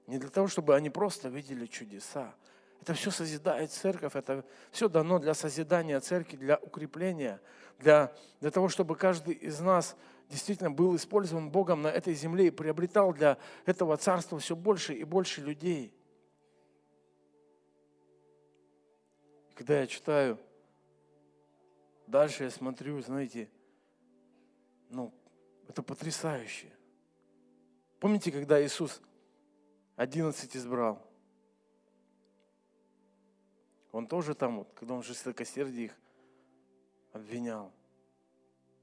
Не 0.08 0.18
для 0.18 0.30
того, 0.30 0.50
чтобы 0.50 0.76
они 0.76 0.90
просто 0.90 1.30
видели 1.30 1.68
чудеса, 1.68 2.36
это 2.82 2.94
все 2.94 3.12
созидает 3.12 3.72
церковь, 3.72 4.16
это 4.16 4.46
все 4.72 4.88
дано 4.90 5.20
для 5.20 5.34
созидания 5.34 6.00
церкви, 6.00 6.38
для 6.38 6.58
укрепления, 6.58 7.42
для, 7.80 8.14
для 8.42 8.52
того, 8.52 8.70
чтобы 8.70 8.96
каждый 8.96 9.34
из 9.34 9.60
нас 9.60 9.96
действительно 10.30 10.72
был 10.72 10.96
использован 10.96 11.50
Богом 11.50 11.82
на 11.82 11.88
этой 11.88 12.14
земле 12.14 12.48
и 12.48 12.52
приобретал 12.52 13.14
для 13.14 13.38
этого 13.66 13.98
царства 13.98 14.40
все 14.40 14.56
больше 14.56 14.94
и 14.94 15.04
больше 15.04 15.42
людей. 15.42 15.94
Когда 19.56 19.80
я 19.80 19.88
читаю, 19.88 20.38
дальше 22.08 22.44
я 22.44 22.52
смотрю, 22.52 23.02
знаете, 23.02 23.50
ну, 24.90 25.14
это 25.68 25.82
потрясающе. 25.82 26.72
Помните, 28.00 28.32
когда 28.32 28.64
Иисус 28.64 29.02
11 29.96 30.56
избрал? 30.56 31.02
Он 33.96 34.08
тоже 34.08 34.36
там, 34.36 34.58
вот, 34.58 34.74
когда 34.74 34.94
он 34.94 35.04
жестокосердие 35.04 35.86
их 35.86 35.98
обвинял. 37.14 37.72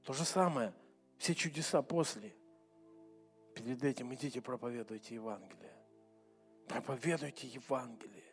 То 0.01 0.11
же 0.11 0.25
самое. 0.25 0.73
Все 1.19 1.35
чудеса 1.35 1.83
после. 1.83 2.35
Перед 3.53 3.83
этим 3.83 4.11
идите 4.15 4.41
проповедуйте 4.41 5.13
Евангелие. 5.13 5.77
Проповедуйте 6.67 7.45
Евангелие. 7.45 8.23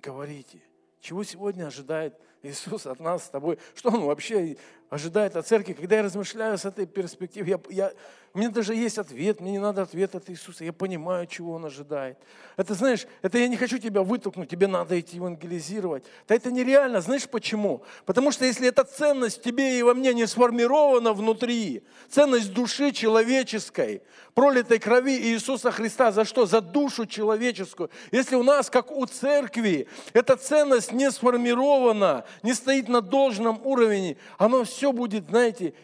Говорите. 0.00 0.62
Чего 1.00 1.24
сегодня 1.24 1.66
ожидает 1.66 2.16
Иисус 2.42 2.86
от 2.86 2.98
нас 2.98 3.24
с 3.24 3.28
тобой? 3.28 3.58
Что 3.74 3.90
Он 3.90 4.04
вообще 4.04 4.56
ожидает 4.90 5.36
от 5.36 5.46
церкви? 5.46 5.74
Когда 5.74 5.96
я 5.96 6.02
размышляю 6.02 6.58
с 6.58 6.64
этой 6.64 6.86
перспективы, 6.86 7.50
я, 7.50 7.60
я, 7.70 7.92
у 8.34 8.38
меня 8.38 8.50
даже 8.50 8.74
есть 8.74 8.98
ответ, 8.98 9.40
мне 9.40 9.52
не 9.52 9.58
надо 9.58 9.82
ответ 9.82 10.14
от 10.14 10.28
Иисуса, 10.28 10.64
я 10.64 10.72
понимаю, 10.72 11.26
чего 11.26 11.52
Он 11.52 11.64
ожидает. 11.66 12.18
Это, 12.56 12.74
знаешь, 12.74 13.06
это 13.22 13.38
я 13.38 13.46
не 13.46 13.56
хочу 13.56 13.78
тебя 13.78 14.02
вытолкнуть, 14.02 14.48
тебе 14.48 14.66
надо 14.66 14.98
идти 14.98 15.16
евангелизировать. 15.16 16.04
Да 16.26 16.34
это 16.34 16.50
нереально, 16.50 17.00
знаешь 17.00 17.28
почему? 17.28 17.84
Потому 18.06 18.32
что 18.32 18.44
если 18.44 18.68
эта 18.68 18.84
ценность 18.84 19.42
тебе 19.42 19.78
и 19.78 19.82
во 19.82 19.94
мне 19.94 20.12
не 20.12 20.26
сформирована 20.26 21.12
внутри, 21.12 21.84
ценность 22.08 22.52
души 22.52 22.90
человеческой, 22.90 24.02
пролитой 24.34 24.78
крови 24.78 25.16
Иисуса 25.16 25.70
Христа, 25.70 26.10
за 26.10 26.24
что? 26.24 26.46
За 26.46 26.60
душу 26.60 27.06
человеческую. 27.06 27.90
Если 28.10 28.34
у 28.34 28.42
нас, 28.42 28.70
как 28.70 28.90
у 28.90 29.04
церкви, 29.06 29.88
эта 30.12 30.36
ценность 30.36 30.92
не 30.92 31.10
сформирована, 31.10 32.24
не 32.42 32.54
стоит 32.54 32.88
на 32.88 33.00
должном 33.00 33.64
уровне, 33.64 34.16
оно 34.38 34.64
все 34.64 34.92
будет, 34.92 35.28
знаете, 35.28 35.74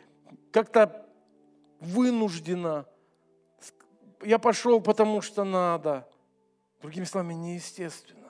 как-то 0.50 1.06
вынужденно. 1.80 2.86
Я 4.22 4.38
пошел, 4.38 4.80
потому 4.80 5.20
что 5.20 5.44
надо. 5.44 6.08
Другими 6.80 7.04
словами, 7.04 7.34
неестественно. 7.34 8.28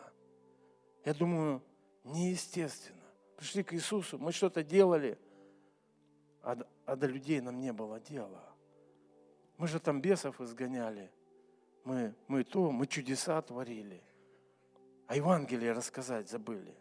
Я 1.04 1.14
думаю, 1.14 1.62
неестественно. 2.04 2.98
Пришли 3.36 3.62
к 3.62 3.72
Иисусу, 3.74 4.18
мы 4.18 4.32
что-то 4.32 4.62
делали, 4.62 5.18
а, 6.42 6.58
а 6.86 6.96
до 6.96 7.06
людей 7.06 7.40
нам 7.40 7.60
не 7.60 7.72
было 7.72 8.00
дела. 8.00 8.42
Мы 9.58 9.68
же 9.68 9.80
там 9.80 10.00
бесов 10.00 10.40
изгоняли. 10.40 11.10
Мы, 11.84 12.14
мы 12.26 12.44
то, 12.44 12.70
мы 12.70 12.86
чудеса 12.86 13.40
творили. 13.42 14.02
А 15.06 15.16
Евангелие 15.16 15.72
рассказать 15.72 16.28
забыли. 16.28 16.74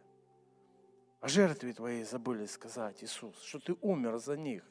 О 1.19 1.27
жертве 1.27 1.73
Твоей 1.73 2.03
забыли 2.03 2.45
сказать, 2.45 3.03
Иисус, 3.03 3.41
что 3.41 3.59
Ты 3.59 3.75
умер 3.81 4.17
за 4.17 4.37
них, 4.37 4.63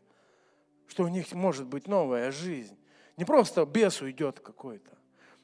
что 0.87 1.05
у 1.05 1.09
них 1.09 1.33
может 1.33 1.67
быть 1.67 1.89
новая 1.89 2.31
жизнь. 2.31 2.79
Не 3.17 3.25
просто 3.25 3.65
бес 3.65 4.01
уйдет 4.03 4.41
какой-то, 4.41 4.97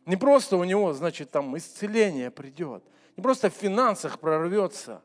не 0.07 0.17
просто 0.17 0.57
у 0.57 0.65
него, 0.65 0.93
значит, 0.93 1.31
там 1.31 1.57
исцеление 1.57 2.31
придет, 2.31 2.85
не 3.17 3.23
просто 3.23 3.51
в 3.51 3.55
финансах 3.55 4.21
прорвется, 4.21 5.03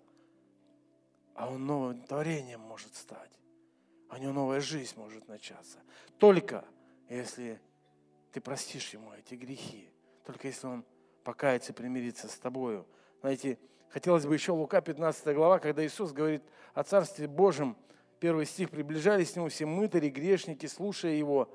а 1.33 1.49
он 1.49 1.65
новым 1.65 2.01
творением 2.01 2.61
может 2.61 2.95
стать. 2.95 3.31
А 4.09 4.15
у 4.15 4.17
него 4.17 4.33
новая 4.33 4.59
жизнь 4.59 4.93
может 4.97 5.27
начаться. 5.27 5.79
Только 6.17 6.65
если 7.09 7.59
ты 8.31 8.41
простишь 8.41 8.89
ему 8.93 9.11
эти 9.13 9.35
грехи. 9.35 9.89
Только 10.25 10.47
если 10.47 10.67
он 10.67 10.85
покается 11.23 11.71
и 11.73 11.75
примирится 11.75 12.27
с 12.27 12.37
тобою. 12.37 12.85
Знаете, 13.21 13.59
Хотелось 13.89 14.25
бы 14.25 14.33
еще 14.33 14.51
Лука 14.51 14.81
15 14.81 15.35
глава, 15.35 15.59
когда 15.59 15.85
Иисус 15.85 16.11
говорит 16.11 16.43
о 16.73 16.83
Царстве 16.83 17.27
Божьем, 17.27 17.75
первый 18.19 18.45
стих, 18.45 18.69
приближались 18.69 19.31
к 19.31 19.35
Нему 19.35 19.49
все 19.49 19.65
мытари, 19.65 20.09
грешники, 20.09 20.65
слушая 20.65 21.13
Его. 21.13 21.49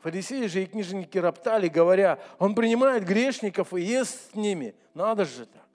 Фарисеи 0.00 0.46
же 0.46 0.62
и 0.62 0.66
книжники 0.66 1.18
роптали, 1.18 1.68
говоря, 1.68 2.18
Он 2.38 2.54
принимает 2.54 3.04
грешников 3.04 3.72
и 3.72 3.80
ест 3.80 4.32
с 4.32 4.34
ними. 4.34 4.74
Надо 4.94 5.24
же 5.24 5.46
так. 5.46 5.66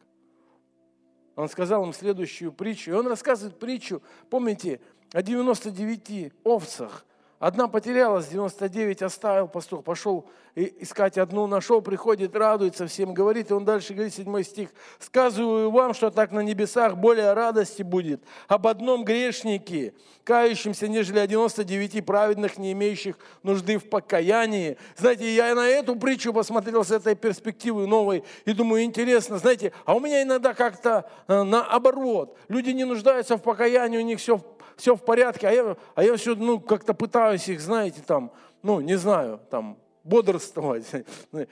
Он 1.35 1.49
сказал 1.49 1.83
им 1.85 1.93
следующую 1.93 2.51
притчу. 2.51 2.91
И 2.91 2.93
он 2.93 3.07
рассказывает 3.07 3.57
притчу, 3.57 4.01
помните, 4.29 4.79
о 5.13 5.21
99 5.21 6.33
овцах, 6.43 7.05
Одна 7.41 7.67
потерялась, 7.67 8.27
99 8.27 9.01
оставил 9.01 9.47
пастух, 9.47 9.83
пошел 9.83 10.29
искать 10.55 11.17
одну, 11.17 11.47
нашел, 11.47 11.81
приходит, 11.81 12.35
радуется, 12.35 12.85
всем 12.85 13.15
говорит. 13.15 13.49
И 13.49 13.53
он 13.53 13.65
дальше 13.65 13.93
говорит, 13.93 14.13
7 14.13 14.43
стих. 14.43 14.69
«Сказываю 14.99 15.71
вам, 15.71 15.95
что 15.95 16.11
так 16.11 16.31
на 16.31 16.41
небесах 16.41 16.97
более 16.97 17.33
радости 17.33 17.81
будет 17.81 18.21
об 18.47 18.67
одном 18.67 19.03
грешнике, 19.03 19.93
кающемся, 20.23 20.87
нежели 20.87 21.17
о 21.17 21.25
99 21.25 22.05
праведных, 22.05 22.59
не 22.59 22.73
имеющих 22.73 23.17
нужды 23.41 23.79
в 23.79 23.89
покаянии». 23.89 24.77
Знаете, 24.95 25.33
я 25.33 25.55
на 25.55 25.67
эту 25.67 25.95
притчу 25.95 26.33
посмотрел 26.33 26.83
с 26.83 26.91
этой 26.91 27.15
перспективы 27.15 27.87
новой 27.87 28.23
и 28.45 28.53
думаю, 28.53 28.83
интересно, 28.83 29.39
знаете, 29.39 29.71
а 29.85 29.95
у 29.95 29.99
меня 29.99 30.21
иногда 30.21 30.53
как-то 30.53 31.09
э, 31.27 31.41
наоборот. 31.41 32.37
Люди 32.49 32.69
не 32.69 32.83
нуждаются 32.83 33.37
в 33.37 33.41
покаянии, 33.41 33.97
у 33.97 34.01
них 34.01 34.19
все 34.19 34.37
все 34.77 34.95
в 34.95 35.03
порядке, 35.03 35.47
а 35.47 35.51
я, 35.51 35.77
а 35.95 36.03
я 36.03 36.15
все, 36.17 36.35
ну, 36.35 36.59
как-то 36.59 36.93
пытаюсь 36.93 37.47
их, 37.49 37.61
знаете, 37.61 38.01
там, 38.05 38.31
ну, 38.63 38.81
не 38.81 38.97
знаю, 38.97 39.39
там, 39.49 39.77
бодрствовать. 40.03 40.85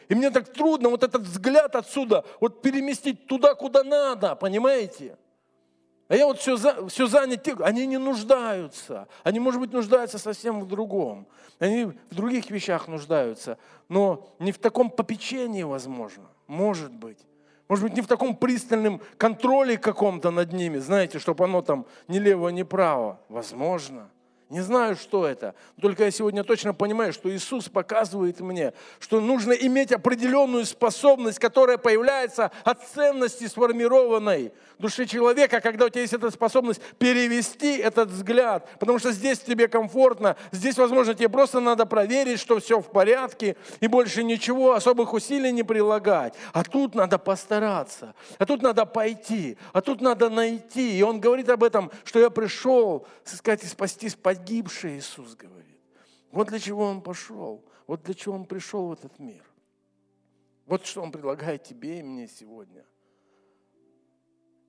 И 0.09 0.15
мне 0.15 0.32
так 0.32 0.51
трудно 0.51 0.89
вот 0.89 1.03
этот 1.03 1.24
взгляд 1.24 1.76
отсюда 1.76 2.26
вот 2.39 2.61
переместить 2.61 3.28
туда, 3.28 3.55
куда 3.55 3.84
надо, 3.84 4.36
понимаете? 4.36 5.17
А 6.07 6.15
я 6.15 6.26
вот 6.26 6.39
все, 6.39 6.57
за, 6.57 6.88
все 6.88 7.05
занят 7.05 7.43
тем, 7.43 7.61
они 7.61 7.86
не 7.86 7.99
нуждаются. 7.99 9.07
Они, 9.24 9.39
может 9.39 9.61
быть, 9.61 9.72
нуждаются 9.72 10.17
совсем 10.17 10.59
в 10.59 10.67
другом. 10.67 11.28
Они 11.59 11.86
в 11.86 12.15
других 12.15 12.49
вещах 12.49 12.88
нуждаются, 12.88 13.59
но 13.89 14.28
не 14.39 14.51
в 14.51 14.57
таком 14.57 14.89
попечении, 14.89 15.61
возможно. 15.61 16.26
Может 16.47 16.91
быть. 16.91 17.20
Может 17.70 17.84
быть, 17.86 17.93
не 17.93 18.01
в 18.01 18.07
таком 18.07 18.36
пристальном 18.36 18.99
контроле 19.17 19.78
каком-то 19.78 20.32
над 20.32 20.51
ними, 20.53 20.80
знаете, 20.80 21.20
чтобы 21.20 21.43
оно 21.43 21.61
там 21.61 21.86
ни 22.07 22.17
лево, 22.17 22.49
ни 22.49 22.63
право. 22.63 23.20
Возможно. 23.30 24.09
Не 24.50 24.62
знаю, 24.62 24.95
что 24.95 25.28
это. 25.28 25.54
Только 25.80 26.06
я 26.06 26.12
сегодня 26.12 26.43
точно 26.43 26.74
понимаю, 26.74 27.14
что 27.14 27.30
Иисус 27.30 27.70
показывает 27.70 28.39
мне, 28.39 28.74
что 29.00 29.22
нужно 29.22 29.54
иметь 29.54 29.91
определенную 29.91 30.66
способность, 30.66 31.38
которая 31.38 31.78
появляется 31.78 32.50
от 32.64 32.84
ценности 32.88 33.45
сформированной 33.45 34.52
души 34.80 35.06
человека, 35.06 35.62
когда 35.62 35.86
у 35.86 35.89
тебя 35.89 36.02
есть 36.02 36.14
эта 36.14 36.32
способность 36.32 36.82
перевести 36.97 37.78
этот 37.78 38.10
взгляд. 38.10 38.68
Потому 38.80 38.97
что 38.97 39.12
здесь 39.12 39.38
тебе 39.39 39.68
комфортно, 39.68 40.36
здесь, 40.52 40.78
возможно, 40.78 41.14
тебе 41.14 41.30
просто 41.30 41.60
надо 41.60 41.86
проверить, 41.86 42.39
что 42.39 42.60
все 42.60 42.80
в 42.80 42.89
порядке, 42.89 43.56
и 43.82 43.88
больше 43.88 44.24
ничего, 44.24 44.74
особых 44.74 45.14
усилий 45.14 45.52
не 45.52 45.64
прилагать. 45.64 46.34
А 46.54 46.64
тут 46.64 46.95
надо 46.95 47.20
постараться, 47.20 48.16
а 48.39 48.45
тут 48.47 48.64
надо 48.64 48.86
пойти, 48.86 49.58
а 49.74 49.82
тут 49.82 50.02
надо 50.02 50.30
найти. 50.30 50.97
И 50.97 51.04
он 51.04 51.20
говорит 51.20 51.50
об 51.50 51.64
этом, 51.64 51.91
что 52.04 52.20
я 52.20 52.32
пришел, 52.32 53.06
сказать, 53.26 53.64
и 53.64 53.68
спасти 53.68 54.10
погибший, 54.39 54.97
Иисус 54.97 55.35
говорит. 55.35 55.79
Вот 56.31 56.47
для 56.47 56.59
чего 56.59 56.85
Он 56.85 57.01
пошел, 57.01 57.63
вот 57.87 58.03
для 58.03 58.13
чего 58.13 58.35
Он 58.35 58.45
пришел 58.45 58.87
в 58.87 58.93
этот 58.93 59.19
мир. 59.19 59.43
Вот 60.65 60.85
что 60.85 61.01
Он 61.01 61.11
предлагает 61.11 61.63
тебе 61.63 61.99
и 61.99 62.03
мне 62.03 62.27
сегодня. 62.27 62.85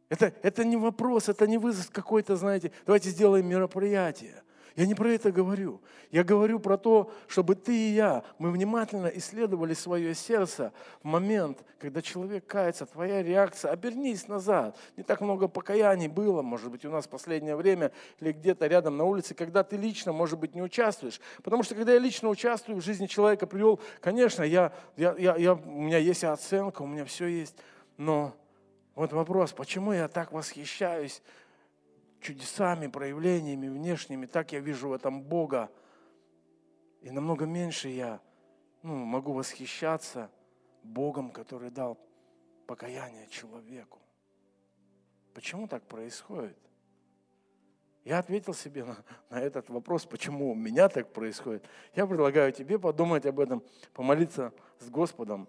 Это, 0.08 0.34
это 0.42 0.64
не 0.64 0.76
вопрос, 0.76 1.28
это 1.28 1.46
не 1.46 1.58
вызов 1.58 1.90
какой-то, 1.90 2.36
знаете, 2.36 2.72
давайте 2.84 3.10
сделаем 3.10 3.46
мероприятие. 3.46 4.42
Я 4.76 4.86
не 4.86 4.94
про 4.94 5.10
это 5.10 5.32
говорю. 5.32 5.80
Я 6.10 6.24
говорю 6.24 6.60
про 6.60 6.76
то, 6.76 7.12
чтобы 7.28 7.54
ты 7.54 7.74
и 7.74 7.92
я, 7.92 8.24
мы 8.38 8.50
внимательно 8.50 9.06
исследовали 9.06 9.74
свое 9.74 10.14
сердце 10.14 10.72
в 11.02 11.06
момент, 11.06 11.64
когда 11.78 12.02
человек 12.02 12.46
кается, 12.46 12.86
твоя 12.86 13.22
реакция, 13.22 13.70
обернись 13.70 14.28
назад. 14.28 14.76
Не 14.96 15.02
так 15.02 15.20
много 15.20 15.48
покаяний 15.48 16.08
было, 16.08 16.42
может 16.42 16.70
быть, 16.70 16.84
у 16.84 16.90
нас 16.90 17.06
в 17.06 17.08
последнее 17.08 17.56
время 17.56 17.92
или 18.20 18.32
где-то 18.32 18.66
рядом 18.66 18.96
на 18.96 19.04
улице, 19.04 19.34
когда 19.34 19.62
ты 19.62 19.76
лично, 19.76 20.12
может 20.12 20.38
быть, 20.38 20.54
не 20.54 20.62
участвуешь. 20.62 21.20
Потому 21.42 21.62
что 21.62 21.74
когда 21.74 21.92
я 21.92 21.98
лично 21.98 22.28
участвую 22.28 22.80
в 22.80 22.84
жизни 22.84 23.06
человека, 23.06 23.46
привел, 23.46 23.80
конечно, 24.00 24.42
я, 24.42 24.72
я, 24.96 25.14
я, 25.18 25.36
я, 25.36 25.54
у 25.54 25.80
меня 25.80 25.98
есть 25.98 26.24
оценка, 26.24 26.82
у 26.82 26.86
меня 26.86 27.04
все 27.04 27.26
есть, 27.26 27.56
но 27.96 28.34
вот 28.94 29.12
вопрос, 29.12 29.52
почему 29.52 29.92
я 29.92 30.08
так 30.08 30.32
восхищаюсь 30.32 31.22
чудесами, 32.20 32.86
проявлениями 32.86 33.68
внешними, 33.68 34.26
так 34.26 34.52
я 34.52 34.60
вижу 34.60 34.88
в 34.88 34.92
этом 34.92 35.22
Бога. 35.22 35.70
И 37.00 37.10
намного 37.10 37.46
меньше 37.46 37.88
я 37.88 38.20
ну, 38.82 38.96
могу 38.96 39.32
восхищаться 39.32 40.30
Богом, 40.82 41.30
который 41.30 41.70
дал 41.70 41.98
покаяние 42.66 43.26
человеку. 43.28 43.98
Почему 45.34 45.66
так 45.66 45.86
происходит? 45.86 46.58
Я 48.04 48.18
ответил 48.18 48.54
себе 48.54 48.84
на, 48.84 48.96
на 49.28 49.40
этот 49.40 49.68
вопрос, 49.68 50.06
почему 50.06 50.52
у 50.52 50.54
меня 50.54 50.88
так 50.88 51.12
происходит. 51.12 51.64
Я 51.94 52.06
предлагаю 52.06 52.52
тебе 52.52 52.78
подумать 52.78 53.26
об 53.26 53.40
этом, 53.40 53.62
помолиться 53.92 54.52
с 54.78 54.88
Господом. 54.88 55.48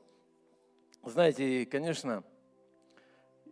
Знаете, 1.04 1.66
конечно, 1.66 2.24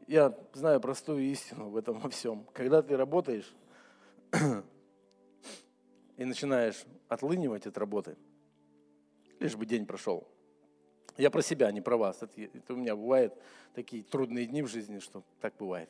я 0.09 0.35
знаю 0.53 0.81
простую 0.81 1.23
истину 1.25 1.69
в 1.69 1.77
этом 1.77 1.99
во 1.99 2.09
всем. 2.09 2.43
Когда 2.53 2.81
ты 2.81 2.97
работаешь 2.97 3.53
и 6.17 6.25
начинаешь 6.25 6.83
отлынивать 7.07 7.67
от 7.67 7.77
работы, 7.77 8.17
лишь 9.39 9.55
бы 9.55 9.67
день 9.67 9.85
прошел. 9.85 10.27
Я 11.15 11.29
про 11.29 11.43
себя, 11.43 11.71
не 11.71 11.81
про 11.81 11.95
вас. 11.95 12.23
Это, 12.23 12.41
это 12.41 12.73
у 12.73 12.77
меня 12.77 12.95
бывают 12.95 13.35
такие 13.75 14.01
трудные 14.01 14.47
дни 14.47 14.63
в 14.63 14.67
жизни, 14.67 14.97
что 14.97 15.23
так 15.41 15.53
бывает. 15.59 15.89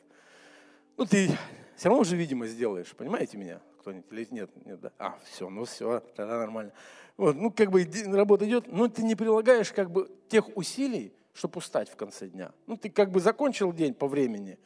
Ну, 0.98 1.06
ты 1.06 1.30
все 1.78 1.88
равно 1.88 2.02
уже, 2.02 2.18
видимо, 2.18 2.46
сделаешь. 2.48 2.94
Понимаете 2.98 3.38
меня? 3.38 3.62
Кто-нибудь 3.80 4.12
или 4.12 4.28
нет? 4.32 4.52
Нет, 4.66 4.82
да? 4.82 4.92
А, 4.98 5.18
все, 5.24 5.50
ну 5.50 5.64
все, 5.64 6.02
тогда 6.18 6.38
нормально. 6.40 6.74
Вот, 7.16 7.38
ну, 7.38 7.52
как 7.52 7.72
бы 7.72 7.88
работа 8.08 8.46
идет, 8.46 8.68
но 8.68 8.90
ты 8.90 9.02
не 9.04 9.16
прилагаешь 9.16 9.72
как 9.72 9.90
бы 9.90 10.12
тех 10.28 10.58
усилий, 10.58 11.14
чтобы 11.34 11.60
устать 11.60 11.90
в 11.90 11.96
конце 11.96 12.28
дня. 12.28 12.52
Ну, 12.68 12.78
ты 12.78 12.90
как 12.90 13.12
бы 13.12 13.20
закончил 13.20 13.72
день 13.74 13.94
по 13.94 14.08
времени, 14.08 14.58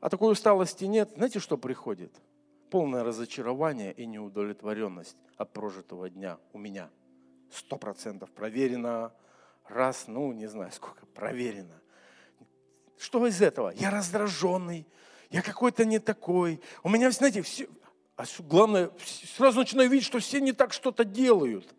а 0.00 0.08
такой 0.08 0.32
усталости 0.32 0.84
нет. 0.84 1.10
Знаете, 1.16 1.38
что 1.38 1.56
приходит? 1.56 2.12
Полное 2.70 3.04
разочарование 3.04 3.92
и 3.92 4.06
неудовлетворенность 4.06 5.16
от 5.36 5.52
прожитого 5.52 6.08
дня 6.08 6.38
у 6.52 6.58
меня. 6.58 6.90
Сто 7.50 7.76
процентов 7.76 8.30
проверено, 8.30 9.12
раз, 9.68 10.04
ну, 10.06 10.32
не 10.32 10.46
знаю 10.46 10.72
сколько, 10.72 11.04
проверено. 11.06 11.80
Что 12.98 13.26
из 13.26 13.42
этого? 13.42 13.70
Я 13.70 13.90
раздраженный, 13.90 14.86
я 15.30 15.42
какой-то 15.42 15.84
не 15.84 15.98
такой. 15.98 16.60
У 16.82 16.88
меня, 16.88 17.10
знаете, 17.10 17.42
все, 17.42 17.68
а 18.16 18.24
главное, 18.38 18.90
сразу 19.36 19.60
начинаю 19.60 19.90
видеть, 19.90 20.06
что 20.06 20.18
все 20.18 20.40
не 20.40 20.52
так 20.52 20.72
что-то 20.72 21.04
делают. 21.04 21.74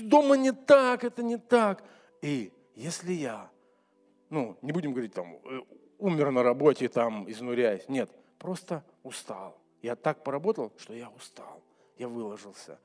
Дома 0.00 0.36
не 0.36 0.52
так, 0.52 1.04
это 1.04 1.22
не 1.22 1.38
так. 1.38 1.82
И 2.20 2.52
если 2.76 3.12
я, 3.12 3.50
ну, 4.28 4.56
не 4.62 4.70
будем 4.70 4.92
говорить 4.92 5.14
там, 5.14 5.34
э, 5.44 5.60
умер 5.98 6.30
на 6.30 6.42
работе, 6.42 6.88
там, 6.88 7.28
изнуряясь, 7.28 7.88
нет, 7.88 8.10
просто 8.38 8.84
устал. 9.02 9.58
Я 9.82 9.96
так 9.96 10.22
поработал, 10.22 10.72
что 10.76 10.92
я 10.92 11.08
устал, 11.10 11.62
я 11.96 12.06
выложился. 12.06 12.78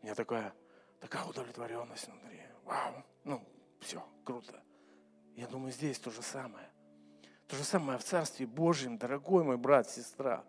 У 0.00 0.06
меня 0.06 0.14
такая, 0.14 0.54
такая 0.98 1.24
удовлетворенность 1.24 2.08
внутри. 2.08 2.40
Вау, 2.64 3.04
ну, 3.24 3.42
все, 3.80 4.02
круто. 4.24 4.62
Я 5.36 5.46
думаю, 5.46 5.72
здесь 5.72 5.98
то 5.98 6.10
же 6.10 6.22
самое. 6.22 6.68
То 7.46 7.56
же 7.56 7.64
самое 7.64 7.98
в 7.98 8.04
Царстве 8.04 8.46
Божьем, 8.46 8.96
дорогой 8.96 9.44
мой 9.44 9.58
брат, 9.58 9.90
сестра. 9.90 10.44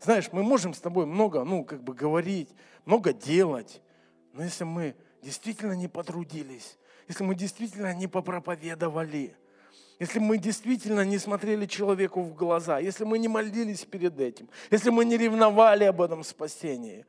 Знаешь, 0.00 0.32
мы 0.32 0.42
можем 0.42 0.72
с 0.72 0.80
тобой 0.80 1.04
много, 1.04 1.44
ну, 1.44 1.64
как 1.64 1.82
бы 1.82 1.92
говорить, 1.92 2.48
много 2.86 3.12
делать, 3.12 3.82
но 4.32 4.44
если 4.44 4.64
мы 4.64 4.96
действительно 5.20 5.72
не 5.72 5.88
потрудились, 5.88 6.78
если 7.08 7.24
мы 7.24 7.34
действительно 7.34 7.94
не 7.94 8.06
попроповедовали, 8.06 9.34
если 9.98 10.18
мы 10.18 10.38
действительно 10.38 11.04
не 11.04 11.18
смотрели 11.18 11.66
человеку 11.66 12.22
в 12.22 12.34
глаза, 12.34 12.78
если 12.78 13.04
мы 13.04 13.18
не 13.18 13.28
молились 13.28 13.84
перед 13.84 14.20
этим, 14.20 14.48
если 14.70 14.90
мы 14.90 15.04
не 15.04 15.16
ревновали 15.16 15.84
об 15.84 16.00
этом 16.00 16.22
спасении, 16.22 17.04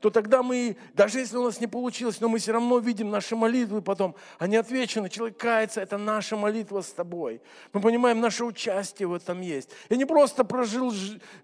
то 0.00 0.10
тогда 0.10 0.42
мы, 0.42 0.76
даже 0.94 1.18
если 1.18 1.36
у 1.36 1.44
нас 1.44 1.60
не 1.60 1.66
получилось, 1.66 2.20
но 2.20 2.28
мы 2.28 2.38
все 2.38 2.52
равно 2.52 2.78
видим 2.78 3.10
наши 3.10 3.36
молитвы 3.36 3.82
потом, 3.82 4.14
они 4.38 4.56
отвечены, 4.56 5.10
человек 5.10 5.36
кается, 5.36 5.80
это 5.82 5.98
наша 5.98 6.36
молитва 6.36 6.80
с 6.80 6.90
тобой. 6.90 7.42
Мы 7.72 7.80
понимаем, 7.80 8.20
наше 8.20 8.44
участие 8.44 9.08
в 9.08 9.14
этом 9.14 9.40
есть. 9.42 9.70
Я 9.90 9.96
не 9.96 10.06
просто 10.06 10.44
прожил, 10.44 10.92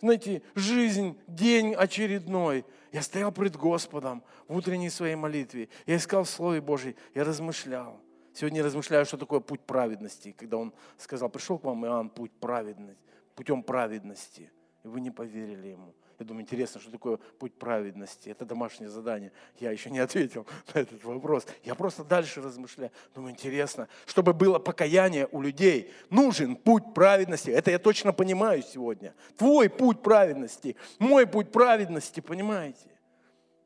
знаете, 0.01 0.43
жизнь, 0.55 1.19
день 1.27 1.75
очередной. 1.75 2.65
Я 2.93 3.03
стоял 3.03 3.31
пред 3.31 3.57
Господом 3.57 4.23
в 4.49 4.57
утренней 4.57 4.89
своей 4.89 5.17
молитве. 5.17 5.69
Я 5.85 5.97
искал 5.97 6.25
в 6.25 6.31
Слове 6.31 6.63
Божьем, 6.63 6.95
я 7.15 7.25
размышлял. 7.25 8.01
Сегодня 8.33 8.59
я 8.59 8.65
размышляю, 8.65 9.05
что 9.05 9.19
такое 9.19 9.41
путь 9.41 9.61
праведности. 9.61 10.33
Когда 10.33 10.57
он 10.57 10.73
сказал, 10.97 11.29
пришел 11.29 11.59
к 11.59 11.65
вам 11.65 11.85
Иоанн, 11.85 12.09
путь 12.09 12.33
праведности, 12.33 13.03
путем 13.35 13.63
праведности. 13.63 14.51
И 14.83 14.89
вы 14.89 15.01
не 15.01 15.11
поверили 15.11 15.69
ему. 15.69 15.95
Я 16.19 16.25
думаю, 16.25 16.45
интересно, 16.45 16.81
что 16.81 16.91
такое 16.91 17.19
путь 17.39 17.55
праведности. 17.55 18.31
Это 18.31 18.47
домашнее 18.47 18.89
задание. 18.89 19.33
Я 19.59 19.71
еще 19.71 19.91
не 19.91 19.99
ответил 19.99 20.47
на 20.75 20.81
этот 20.81 21.05
вопрос. 21.05 21.47
Я 21.63 21.75
просто 21.75 22.05
дальше 22.05 22.41
размышляю. 22.41 22.91
Думаю, 23.15 23.33
интересно, 23.33 23.89
чтобы 24.07 24.33
было 24.33 24.59
покаяние 24.59 25.29
у 25.31 25.43
людей, 25.43 25.93
нужен 26.09 26.57
путь 26.57 26.95
праведности. 26.95 27.51
Это 27.51 27.71
я 27.71 27.79
точно 27.79 28.13
понимаю 28.13 28.63
сегодня. 28.63 29.15
Твой 29.37 29.69
путь 29.69 30.03
праведности, 30.03 30.77
мой 30.99 31.27
путь 31.27 31.53
праведности, 31.53 32.21
понимаете? 32.21 32.89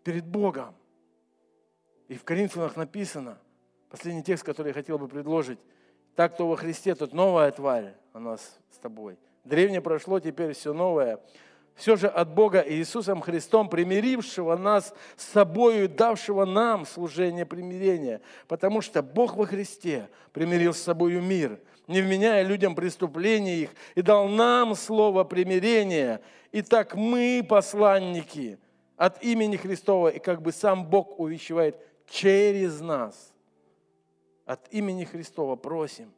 Перед 0.03 0.27
Богом. 0.27 0.75
И 2.09 2.15
в 2.15 2.25
Коринфянах 2.25 2.77
написано, 2.77 3.39
последний 3.89 4.25
текст, 4.25 4.45
который 4.45 4.69
я 4.69 4.75
хотел 4.75 4.99
бы 4.99 5.07
предложить, 5.07 5.61
так, 6.17 6.35
кто 6.35 6.49
во 6.49 6.57
Христе, 6.57 6.97
тут 6.97 7.13
новая 7.13 7.53
тварь 7.53 7.95
у 8.13 8.19
нас 8.19 8.59
с 8.73 8.79
тобой. 8.79 9.17
Древнее 9.45 9.81
прошло, 9.81 10.19
теперь 10.19 10.53
все 10.53 10.73
новое 10.73 11.21
все 11.81 11.97
же 11.97 12.09
от 12.09 12.35
Бога 12.35 12.63
Иисусом 12.69 13.23
Христом, 13.23 13.71
примирившего 13.71 14.55
нас 14.55 14.93
с 15.17 15.25
собою 15.25 15.89
давшего 15.89 16.45
нам 16.45 16.85
служение 16.85 17.47
примирения. 17.47 18.21
Потому 18.49 18.83
что 18.83 19.03
Бог 19.03 19.35
во 19.35 19.47
Христе 19.47 20.11
примирил 20.35 20.75
с 20.75 20.83
собою 20.83 21.23
мир, 21.23 21.59
не 21.87 22.03
вменяя 22.03 22.43
людям 22.43 22.75
преступления 22.75 23.57
их, 23.57 23.71
и 23.95 24.03
дал 24.03 24.29
нам 24.29 24.75
слово 24.75 25.25
примирения. 25.25 26.21
И 26.53 26.61
так 26.61 26.97
мы, 26.97 27.43
посланники, 27.49 28.59
от 28.99 29.25
имени 29.25 29.57
Христова, 29.57 30.09
и 30.09 30.19
как 30.19 30.43
бы 30.43 30.53
сам 30.53 30.85
Бог 30.85 31.19
увещевает 31.19 31.79
через 32.11 32.79
нас. 32.81 33.33
От 34.45 34.71
имени 34.71 35.05
Христова 35.05 35.57
просим, 35.57 36.13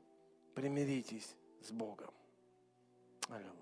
примиритесь 0.54 1.36
с 1.60 1.70
Богом. 1.70 2.10
Аллилуйя. 3.28 3.61